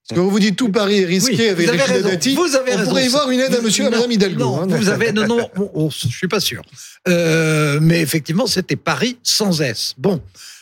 parce 0.07 0.21
que 0.21 0.25
vous 0.25 0.39
dites 0.39 0.55
tout 0.55 0.69
Paris 0.69 1.01
est 1.01 1.05
risqué 1.05 1.49
avec 1.49 1.69
Rachida 1.69 2.01
Dati. 2.01 2.35
Vous 2.35 2.55
avez 2.55 2.75
on 2.75 2.83
pourrait 2.85 3.05
y 3.05 3.09
voir 3.09 3.29
une 3.29 3.41
aide 3.41 3.53
à 3.53 3.61
monsieur 3.61 3.83
et 3.83 3.87
à 3.87 3.89
madame 3.89 4.11
Hidalgo. 4.11 4.39
Non, 4.39 4.61
hein, 4.61 4.67
vous 4.69 4.87
avez, 4.87 5.11
non, 5.11 5.27
non, 5.27 5.89
je 5.89 6.07
suis 6.07 6.29
pas 6.29 6.39
sûr. 6.39 6.61
Euh, 7.09 7.79
mais 7.81 7.99
effectivement, 8.01 8.47
c'était 8.47 8.77
Paris 8.77 9.17
sans 9.21 9.61
S. 9.61 9.95
Bon, 9.97 10.21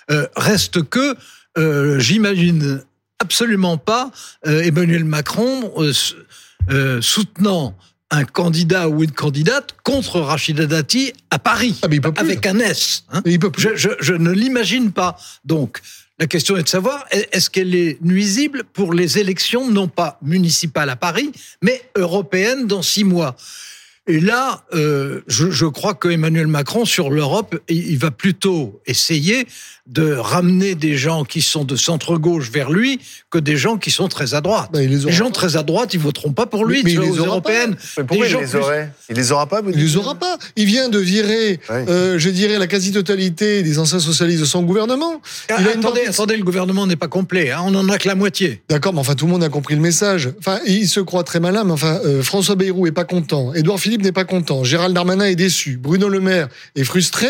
euh, 0.09 0.25
reste 0.35 0.83
que, 0.89 1.15
euh, 1.57 1.99
j'imagine 1.99 2.81
absolument 3.19 3.77
pas 3.77 4.11
euh, 4.47 4.61
Emmanuel 4.61 5.05
Macron 5.05 5.73
soutenant 7.01 7.77
un 8.11 8.23
candidat 8.23 8.87
ou 8.89 9.03
une 9.03 9.11
candidate 9.11 9.75
contre 9.83 10.19
Rachida 10.19 10.65
Dati 10.65 11.13
à 11.31 11.39
Paris, 11.39 11.79
ah, 11.81 11.87
avec 12.17 12.45
un 12.45 12.59
S. 12.59 13.03
Hein. 13.11 13.21
Je, 13.25 13.75
je, 13.75 13.89
je, 13.99 14.13
ne 14.13 14.31
l'imagine 14.31 14.91
pas. 14.91 15.17
Donc, 15.43 15.81
la 16.19 16.27
question 16.27 16.55
est 16.55 16.63
de 16.63 16.69
savoir, 16.69 17.05
est-ce 17.11 17.49
qu'elle 17.49 17.75
est 17.75 17.97
nuisible 18.01 18.63
pour 18.71 18.93
les 18.93 19.17
élections, 19.19 19.69
non 19.69 19.87
pas 19.87 20.17
municipales 20.21 20.89
à 20.89 20.95
Paris, 20.95 21.31
mais 21.61 21.81
européennes 21.95 22.67
dans 22.67 22.81
six 22.81 23.03
mois? 23.03 23.35
Et 24.07 24.19
là, 24.19 24.63
euh, 24.73 25.21
je, 25.27 25.49
je, 25.49 25.65
crois 25.65 25.95
que 25.95 26.07
Emmanuel 26.07 26.47
Macron 26.47 26.85
sur 26.85 27.09
l'Europe, 27.09 27.59
il 27.67 27.97
va 27.97 28.11
plutôt 28.11 28.79
essayer 28.85 29.47
de 29.87 30.13
ramener 30.13 30.73
des 30.73 30.97
gens 30.97 31.23
qui 31.23 31.41
sont 31.41 31.63
de 31.63 31.75
centre 31.75 32.17
gauche 32.17 32.49
vers 32.49 32.71
lui 32.71 32.99
que 33.29 33.37
des 33.37 33.55
gens 33.55 33.77
qui 33.77 33.91
sont 33.91 34.07
très 34.07 34.33
à 34.33 34.41
droite. 34.41 34.69
Bah, 34.73 34.79
les, 34.81 35.11
gens 35.11 35.29
très 35.29 35.57
à 35.57 35.63
droite, 35.63 35.93
ils 35.93 35.99
voteront 35.99 36.31
pas 36.31 36.47
pour 36.47 36.65
lui. 36.65 36.81
Mais, 36.83 36.93
il 36.93 36.99
les 36.99 37.17
européennes. 37.17 37.75
pourquoi 38.07 38.27
il 38.27 38.35
les 38.35 38.55
aurait? 38.55 38.91
Il 39.09 39.15
les 39.15 39.31
aura 39.31 39.47
pas. 39.47 39.61
il 39.67 39.75
les 39.75 39.95
aura 39.95 40.15
pas. 40.15 40.37
Il 40.55 40.65
vient 40.65 40.89
de 40.89 40.97
virer, 40.97 41.59
euh, 41.69 42.17
je 42.17 42.29
dirais, 42.29 42.57
la 42.57 42.65
quasi-totalité 42.65 43.61
des 43.61 43.77
anciens 43.77 43.99
socialistes 43.99 44.41
de 44.41 44.45
son 44.45 44.63
gouvernement. 44.63 45.21
Ah, 45.49 45.57
attendez, 45.59 46.07
attendez, 46.07 46.37
le 46.37 46.43
gouvernement 46.43 46.87
n'est 46.87 46.95
pas 46.95 47.07
complet. 47.07 47.51
Hein, 47.51 47.61
on 47.65 47.75
en 47.75 47.87
a 47.89 47.99
que 47.99 48.07
la 48.07 48.15
moitié. 48.15 48.63
D'accord, 48.69 48.93
mais 48.93 48.99
enfin 48.99 49.13
tout 49.13 49.27
le 49.27 49.33
monde 49.33 49.43
a 49.43 49.49
compris 49.49 49.75
le 49.75 49.81
message. 49.81 50.31
Enfin, 50.39 50.59
il 50.65 50.89
se 50.89 50.99
croit 50.99 51.23
très 51.23 51.39
malin, 51.39 51.63
mais 51.63 51.73
enfin 51.73 51.99
euh, 52.05 52.23
François 52.23 52.55
Bayrou 52.55 52.87
est 52.87 52.91
pas 52.91 53.05
content. 53.05 53.53
Édouard 53.53 53.79
Philippe 53.79 54.01
n'est 54.01 54.11
pas 54.11 54.25
content. 54.25 54.63
Gérald 54.63 54.95
Darmanin 54.95 55.25
est 55.25 55.35
déçu. 55.35 55.77
Bruno 55.77 56.09
Le 56.09 56.21
Maire 56.21 56.47
est 56.75 56.83
frustré. 56.83 57.27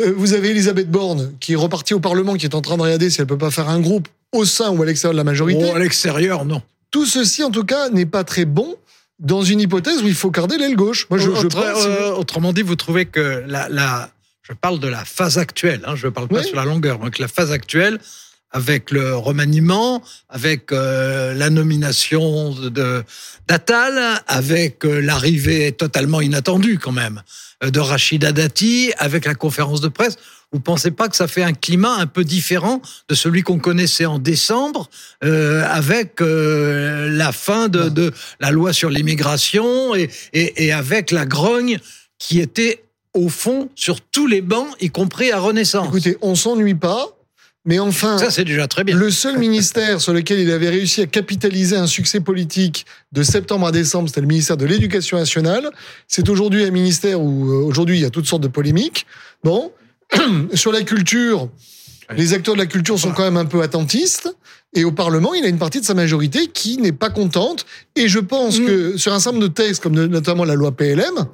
Euh, 0.00 0.12
vous 0.16 0.32
avez 0.32 0.50
Elisabeth 0.50 0.90
Borne 0.90 1.32
qui 1.40 1.52
est 1.52 1.56
repartie 1.56 1.94
au 1.94 2.00
Parlement, 2.00 2.34
qui 2.34 2.46
est 2.46 2.54
en 2.54 2.60
train 2.60 2.76
de 2.76 2.82
regarder 2.82 3.10
si 3.10 3.20
elle 3.20 3.26
peut 3.26 3.38
pas 3.38 3.50
faire 3.50 3.68
un 3.68 3.80
groupe 3.80 4.08
au 4.32 4.44
sein 4.44 4.70
ou 4.70 4.82
à 4.82 4.86
l'extérieur 4.86 5.14
de 5.14 5.18
la 5.18 5.24
majorité. 5.24 5.70
Oh, 5.70 5.76
à 5.76 5.78
l'extérieur, 5.78 6.44
non. 6.44 6.62
Tout 6.90 7.06
ceci, 7.06 7.42
en 7.42 7.50
tout 7.50 7.64
cas, 7.64 7.88
n'est 7.90 8.06
pas 8.06 8.24
très 8.24 8.44
bon 8.44 8.76
dans 9.18 9.42
une 9.42 9.60
hypothèse 9.60 10.02
où 10.02 10.06
il 10.06 10.14
faut 10.14 10.30
garder 10.30 10.56
l'aile 10.56 10.76
gauche. 10.76 11.06
Moi, 11.10 11.18
je, 11.18 11.28
pense, 11.28 11.86
euh, 11.86 12.12
autrement 12.12 12.52
dit, 12.52 12.62
vous 12.62 12.76
trouvez 12.76 13.06
que 13.06 13.44
la, 13.46 13.68
la, 13.68 14.10
je 14.42 14.52
parle 14.52 14.80
de 14.80 14.88
la 14.88 15.04
phase 15.04 15.38
actuelle, 15.38 15.82
hein, 15.86 15.94
je 15.94 16.06
ne 16.06 16.12
parle 16.12 16.28
pas 16.28 16.42
sur 16.42 16.56
la 16.56 16.64
longueur, 16.64 16.98
mais 17.02 17.10
que 17.10 17.20
la 17.20 17.28
phase 17.28 17.52
actuelle, 17.52 18.00
avec 18.52 18.90
le 18.90 19.16
remaniement, 19.16 20.02
avec 20.28 20.72
euh, 20.72 21.34
la 21.34 21.50
nomination 21.50 22.50
de 22.50 23.04
d'Atal, 23.48 24.22
avec 24.26 24.84
l'arrivée 24.84 25.72
totalement 25.72 26.20
inattendue 26.20 26.78
quand 26.78 26.92
même 26.92 27.22
de 27.62 27.80
Rachida 27.80 28.32
Dati, 28.32 28.92
avec 28.98 29.24
la 29.24 29.34
conférence 29.34 29.80
de 29.80 29.88
presse. 29.88 30.16
Vous 30.52 30.60
pensez 30.60 30.90
pas 30.90 31.08
que 31.08 31.14
ça 31.14 31.28
fait 31.28 31.44
un 31.44 31.52
climat 31.52 31.94
un 31.94 32.06
peu 32.06 32.24
différent 32.24 32.82
de 33.08 33.14
celui 33.14 33.42
qu'on 33.42 33.60
connaissait 33.60 34.06
en 34.06 34.18
décembre, 34.18 34.90
euh, 35.22 35.64
avec 35.68 36.20
euh, 36.20 37.08
la 37.10 37.30
fin 37.30 37.68
de, 37.68 37.88
de, 37.88 38.12
la 38.40 38.50
loi 38.50 38.72
sur 38.72 38.90
l'immigration 38.90 39.94
et, 39.94 40.10
et, 40.32 40.64
et, 40.64 40.72
avec 40.72 41.12
la 41.12 41.24
grogne 41.24 41.78
qui 42.18 42.40
était 42.40 42.82
au 43.14 43.28
fond 43.28 43.68
sur 43.76 44.00
tous 44.00 44.26
les 44.26 44.40
bancs, 44.40 44.68
y 44.80 44.90
compris 44.90 45.30
à 45.30 45.38
Renaissance? 45.38 45.86
Écoutez, 45.88 46.16
on 46.20 46.34
s'ennuie 46.34 46.74
pas, 46.74 47.16
mais 47.64 47.78
enfin, 47.78 48.16
ça 48.18 48.30
c'est 48.30 48.44
déjà 48.44 48.66
très 48.66 48.84
bien. 48.84 48.96
le 48.96 49.10
seul 49.10 49.38
ministère 49.38 50.00
sur 50.00 50.12
lequel 50.12 50.38
il 50.40 50.50
avait 50.50 50.70
réussi 50.70 51.02
à 51.02 51.06
capitaliser 51.06 51.76
un 51.76 51.86
succès 51.86 52.20
politique 52.20 52.86
de 53.12 53.22
septembre 53.22 53.66
à 53.66 53.72
décembre, 53.72 54.08
c'était 54.08 54.22
le 54.22 54.26
ministère 54.26 54.56
de 54.56 54.64
l'Éducation 54.66 55.18
nationale. 55.18 55.70
C'est 56.08 56.28
aujourd'hui 56.28 56.64
un 56.64 56.70
ministère 56.70 57.20
où 57.20 57.50
euh, 57.50 57.62
aujourd'hui 57.64 57.98
il 57.98 58.02
y 58.02 58.06
a 58.06 58.10
toutes 58.10 58.26
sortes 58.26 58.42
de 58.42 58.48
polémiques. 58.48 59.06
Bon, 59.44 59.72
sur 60.54 60.72
la 60.72 60.82
culture, 60.82 61.48
les 62.16 62.32
acteurs 62.32 62.54
de 62.54 62.58
la 62.60 62.66
culture 62.66 62.98
sont 62.98 63.12
quand 63.12 63.24
même 63.24 63.36
un 63.36 63.44
peu 63.44 63.62
attentistes. 63.62 64.34
Et 64.72 64.84
au 64.84 64.92
Parlement, 64.92 65.34
il 65.34 65.44
a 65.44 65.48
une 65.48 65.58
partie 65.58 65.80
de 65.80 65.84
sa 65.84 65.94
majorité 65.94 66.46
qui 66.46 66.76
n'est 66.76 66.92
pas 66.92 67.10
contente. 67.10 67.66
Et 67.96 68.08
je 68.08 68.20
pense 68.20 68.58
Mm. 68.58 68.66
que 68.66 68.96
sur 68.96 69.12
un 69.12 69.18
certain 69.18 69.38
nombre 69.38 69.48
de 69.48 69.52
textes, 69.52 69.82
comme 69.82 69.94
notamment 69.94 70.44
la 70.44 70.54
loi 70.54 70.70
PLM, 70.72 71.26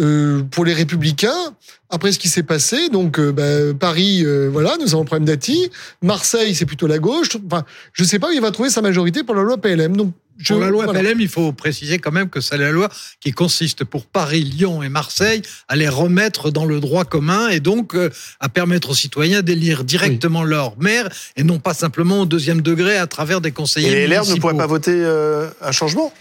euh, 0.00 0.42
pour 0.50 0.64
les 0.64 0.74
Républicains, 0.74 1.54
après 1.90 2.12
ce 2.12 2.18
qui 2.18 2.28
s'est 2.28 2.42
passé, 2.42 2.88
donc 2.88 3.18
euh, 3.18 3.32
bah, 3.32 3.76
Paris, 3.78 4.22
euh, 4.24 4.48
voilà, 4.50 4.76
nous 4.80 4.88
avons 4.94 5.02
le 5.02 5.06
problème 5.06 5.26
d'Ati. 5.26 5.70
Marseille, 6.02 6.54
c'est 6.54 6.66
plutôt 6.66 6.86
la 6.86 6.98
gauche. 6.98 7.28
Enfin, 7.46 7.64
je 7.92 8.04
sais 8.04 8.18
pas 8.18 8.28
où 8.28 8.32
il 8.32 8.40
va 8.40 8.50
trouver 8.50 8.70
sa 8.70 8.82
majorité 8.82 9.22
pour 9.22 9.34
la 9.34 9.42
loi 9.42 9.58
PLM. 9.58 9.96
Donc, 9.96 10.12
je, 10.38 10.52
Pour 10.52 10.62
la 10.62 10.70
loi 10.70 10.84
voilà. 10.84 11.00
PLM, 11.00 11.20
il 11.20 11.28
faut 11.28 11.52
préciser 11.52 11.98
quand 11.98 12.10
même 12.10 12.28
que 12.28 12.40
c'est 12.40 12.58
la 12.58 12.72
loi 12.72 12.88
qui 13.20 13.32
consiste 13.32 13.84
pour 13.84 14.04
Paris, 14.06 14.42
Lyon 14.42 14.82
et 14.82 14.88
Marseille 14.88 15.42
à 15.68 15.76
les 15.76 15.88
remettre 15.88 16.50
dans 16.50 16.64
le 16.64 16.80
droit 16.80 17.04
commun 17.04 17.48
et 17.48 17.60
donc 17.60 17.94
euh, 17.94 18.10
à 18.40 18.48
permettre 18.48 18.90
aux 18.90 18.94
citoyens 18.94 19.42
d'élire 19.42 19.84
directement 19.84 20.42
leur 20.42 20.76
maire 20.78 21.08
et 21.36 21.44
non 21.44 21.60
pas 21.60 21.72
simplement 21.72 22.22
au 22.22 22.26
deuxième 22.26 22.62
degré 22.62 22.96
à 22.96 23.06
travers 23.06 23.40
des 23.40 23.52
conseillers 23.52 23.92
Et 23.92 24.06
les 24.06 24.14
LR 24.14 24.26
ne 24.26 24.34
pourraient 24.34 24.56
pas 24.56 24.66
voter 24.66 24.92
euh, 24.94 25.48
un 25.60 25.72
changement? 25.72 26.12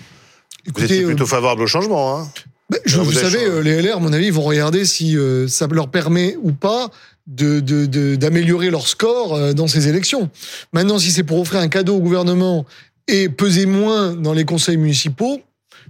Vous 0.66 0.70
Écoutez, 0.70 0.86
étiez 0.86 1.06
plutôt 1.06 1.24
euh, 1.24 1.28
favorable 1.28 1.64
au 1.64 1.68
changement. 1.68 2.20
Hein 2.20 2.28
bah, 2.74 2.80
je, 2.86 2.94
Alors, 2.96 3.06
vous 3.06 3.12
vous 3.12 3.18
avez 3.18 3.30
savez, 3.30 3.46
changé. 3.46 3.58
euh, 3.58 3.62
les 3.64 3.82
LR, 3.82 3.98
à 3.98 4.00
mon 4.00 4.14
avis, 4.14 4.30
vont 4.30 4.42
regarder 4.44 4.86
si 4.86 5.18
euh, 5.18 5.48
ça 5.48 5.68
leur 5.68 5.90
permet 5.90 6.36
ou 6.42 6.52
pas 6.52 6.90
de 7.28 7.60
de- 7.60 7.86
de- 7.86 8.16
d'améliorer 8.16 8.70
leur 8.70 8.88
score 8.88 9.36
euh, 9.36 9.54
dans 9.54 9.68
ces 9.68 9.88
élections. 9.88 10.30
Maintenant, 10.74 11.00
si 11.00 11.12
c'est 11.12 11.24
pour 11.24 11.40
offrir 11.40 11.60
un 11.62 11.70
cadeau 11.70 11.96
au 11.96 12.00
gouvernement 12.02 12.66
et 13.08 13.30
peser 13.30 13.66
moins 13.66 14.14
dans 14.14 14.34
les 14.34 14.46
conseils 14.46 14.78
municipaux, 14.78 15.42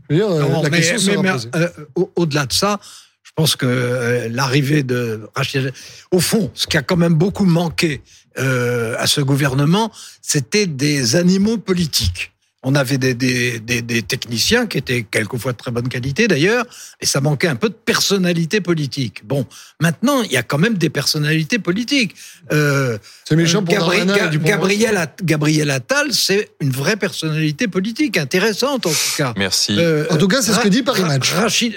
je 0.09 0.15
veux 0.15 0.21
dire, 0.21 0.29
euh, 0.31 0.41
Non, 0.41 0.61
la 0.61 0.69
mais- 0.69 0.77
question 0.77 0.95
mais- 0.95 1.01
sera 1.13 1.23
mais, 1.23 1.31
posée. 1.31 1.49
euh, 1.55 1.69
au- 1.95 2.11
Au-delà 2.15 2.45
de 2.45 2.53
ça, 2.53 2.79
je 3.23 3.31
pense 3.35 3.55
que 3.55 3.65
euh, 3.65 4.27
l'arrivée 4.29 4.83
de 4.83 5.21
Rachid, 5.35 5.71
au 6.11 6.19
fond, 6.19 6.51
ce 6.53 6.67
qui 6.67 6.77
a 6.77 6.81
quand 6.83 6.97
même 6.97 7.13
beaucoup 7.15 7.45
manqué 7.45 8.01
euh, 8.39 8.95
à 8.97 9.05
ce 9.07 9.21
gouvernement, 9.21 9.91
c'était 10.21 10.65
des 10.67 11.15
animaux 11.15 11.57
politiques. 11.57 12.32
On 12.63 12.75
avait 12.75 12.97
des, 12.97 13.13
des, 13.13 13.59
des, 13.59 13.81
des 13.81 14.01
techniciens 14.01 14.67
qui 14.67 14.77
étaient 14.77 15.03
quelquefois 15.03 15.51
de 15.51 15.57
très 15.57 15.71
bonne 15.71 15.89
qualité 15.89 16.27
d'ailleurs, 16.27 16.65
et 17.01 17.05
ça 17.05 17.19
manquait 17.21 17.47
un 17.47 17.55
peu 17.57 17.69
de 17.69 17.73
personnalité 17.73 18.61
politique. 18.61 19.25
Bon, 19.25 19.45
maintenant, 19.81 20.21
il 20.23 20.31
y 20.31 20.37
a 20.37 20.43
quand 20.43 20.57
même 20.57 20.77
des 20.77 20.89
personnalités 20.89 21.59
politiques. 21.59 22.15
Euh, 22.51 22.97
C'est 23.27 23.35
méchant 23.35 23.63
pour 23.63 23.73
Gabri- 23.75 24.05
Ga-. 24.05 24.29
Gabriel, 24.37 24.97
At- 24.97 25.15
Gabriel 25.23 25.69
Attal, 25.71 26.13
c'est 26.13 26.51
une 26.61 26.71
vraie 26.71 26.95
personnalité 26.95 27.67
politique, 27.67 28.17
intéressante 28.17 28.85
en 28.85 28.91
tout 28.91 29.15
cas. 29.17 29.33
Merci. 29.37 29.75
Euh, 29.77 30.05
En 30.09 30.17
tout 30.17 30.27
cas, 30.27 30.41
c'est 30.41 30.53
ce 30.53 30.59
que 30.59 30.67
dit 30.69 30.83
Paris 30.83 31.03
Match. 31.03 31.31
Rachid, 31.33 31.75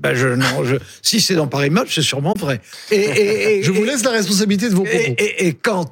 ben 0.00 0.14
je, 0.14 0.28
non, 0.28 0.64
je, 0.64 0.76
si 1.02 1.20
c'est 1.20 1.34
dans 1.34 1.46
Paris 1.46 1.70
Match, 1.70 1.94
c'est 1.94 2.02
sûrement 2.02 2.34
vrai. 2.38 2.60
Et, 2.90 2.96
et- 2.96 3.58
et- 3.58 3.62
Je 3.70 3.70
vous 3.70 3.84
laisse 3.84 4.02
la 4.02 4.10
responsabilité 4.12 4.68
de 4.68 4.74
vos 4.74 4.84
propos. 4.84 4.98
et, 4.98 5.14
et- 5.22 5.46
et 5.48 5.52
quant, 5.52 5.90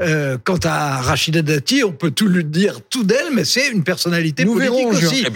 euh, 0.00 0.38
quant 0.44 0.58
à 0.64 1.00
Rachida 1.02 1.42
Dati, 1.42 1.82
on 1.84 1.92
peut 1.92 2.10
tout 2.12 2.28
lui 2.28 2.44
dire 2.44 2.78
tout 2.88 3.02
d'elle, 3.04 3.32
mais 3.34 3.44
c'est 3.44 3.68
une 3.70 3.82
personnalité 3.82 4.44
Nous 4.44 4.52
politique 4.54 4.74
verrons 4.76 4.90
aussi. 4.90 5.16
Eh 5.20 5.24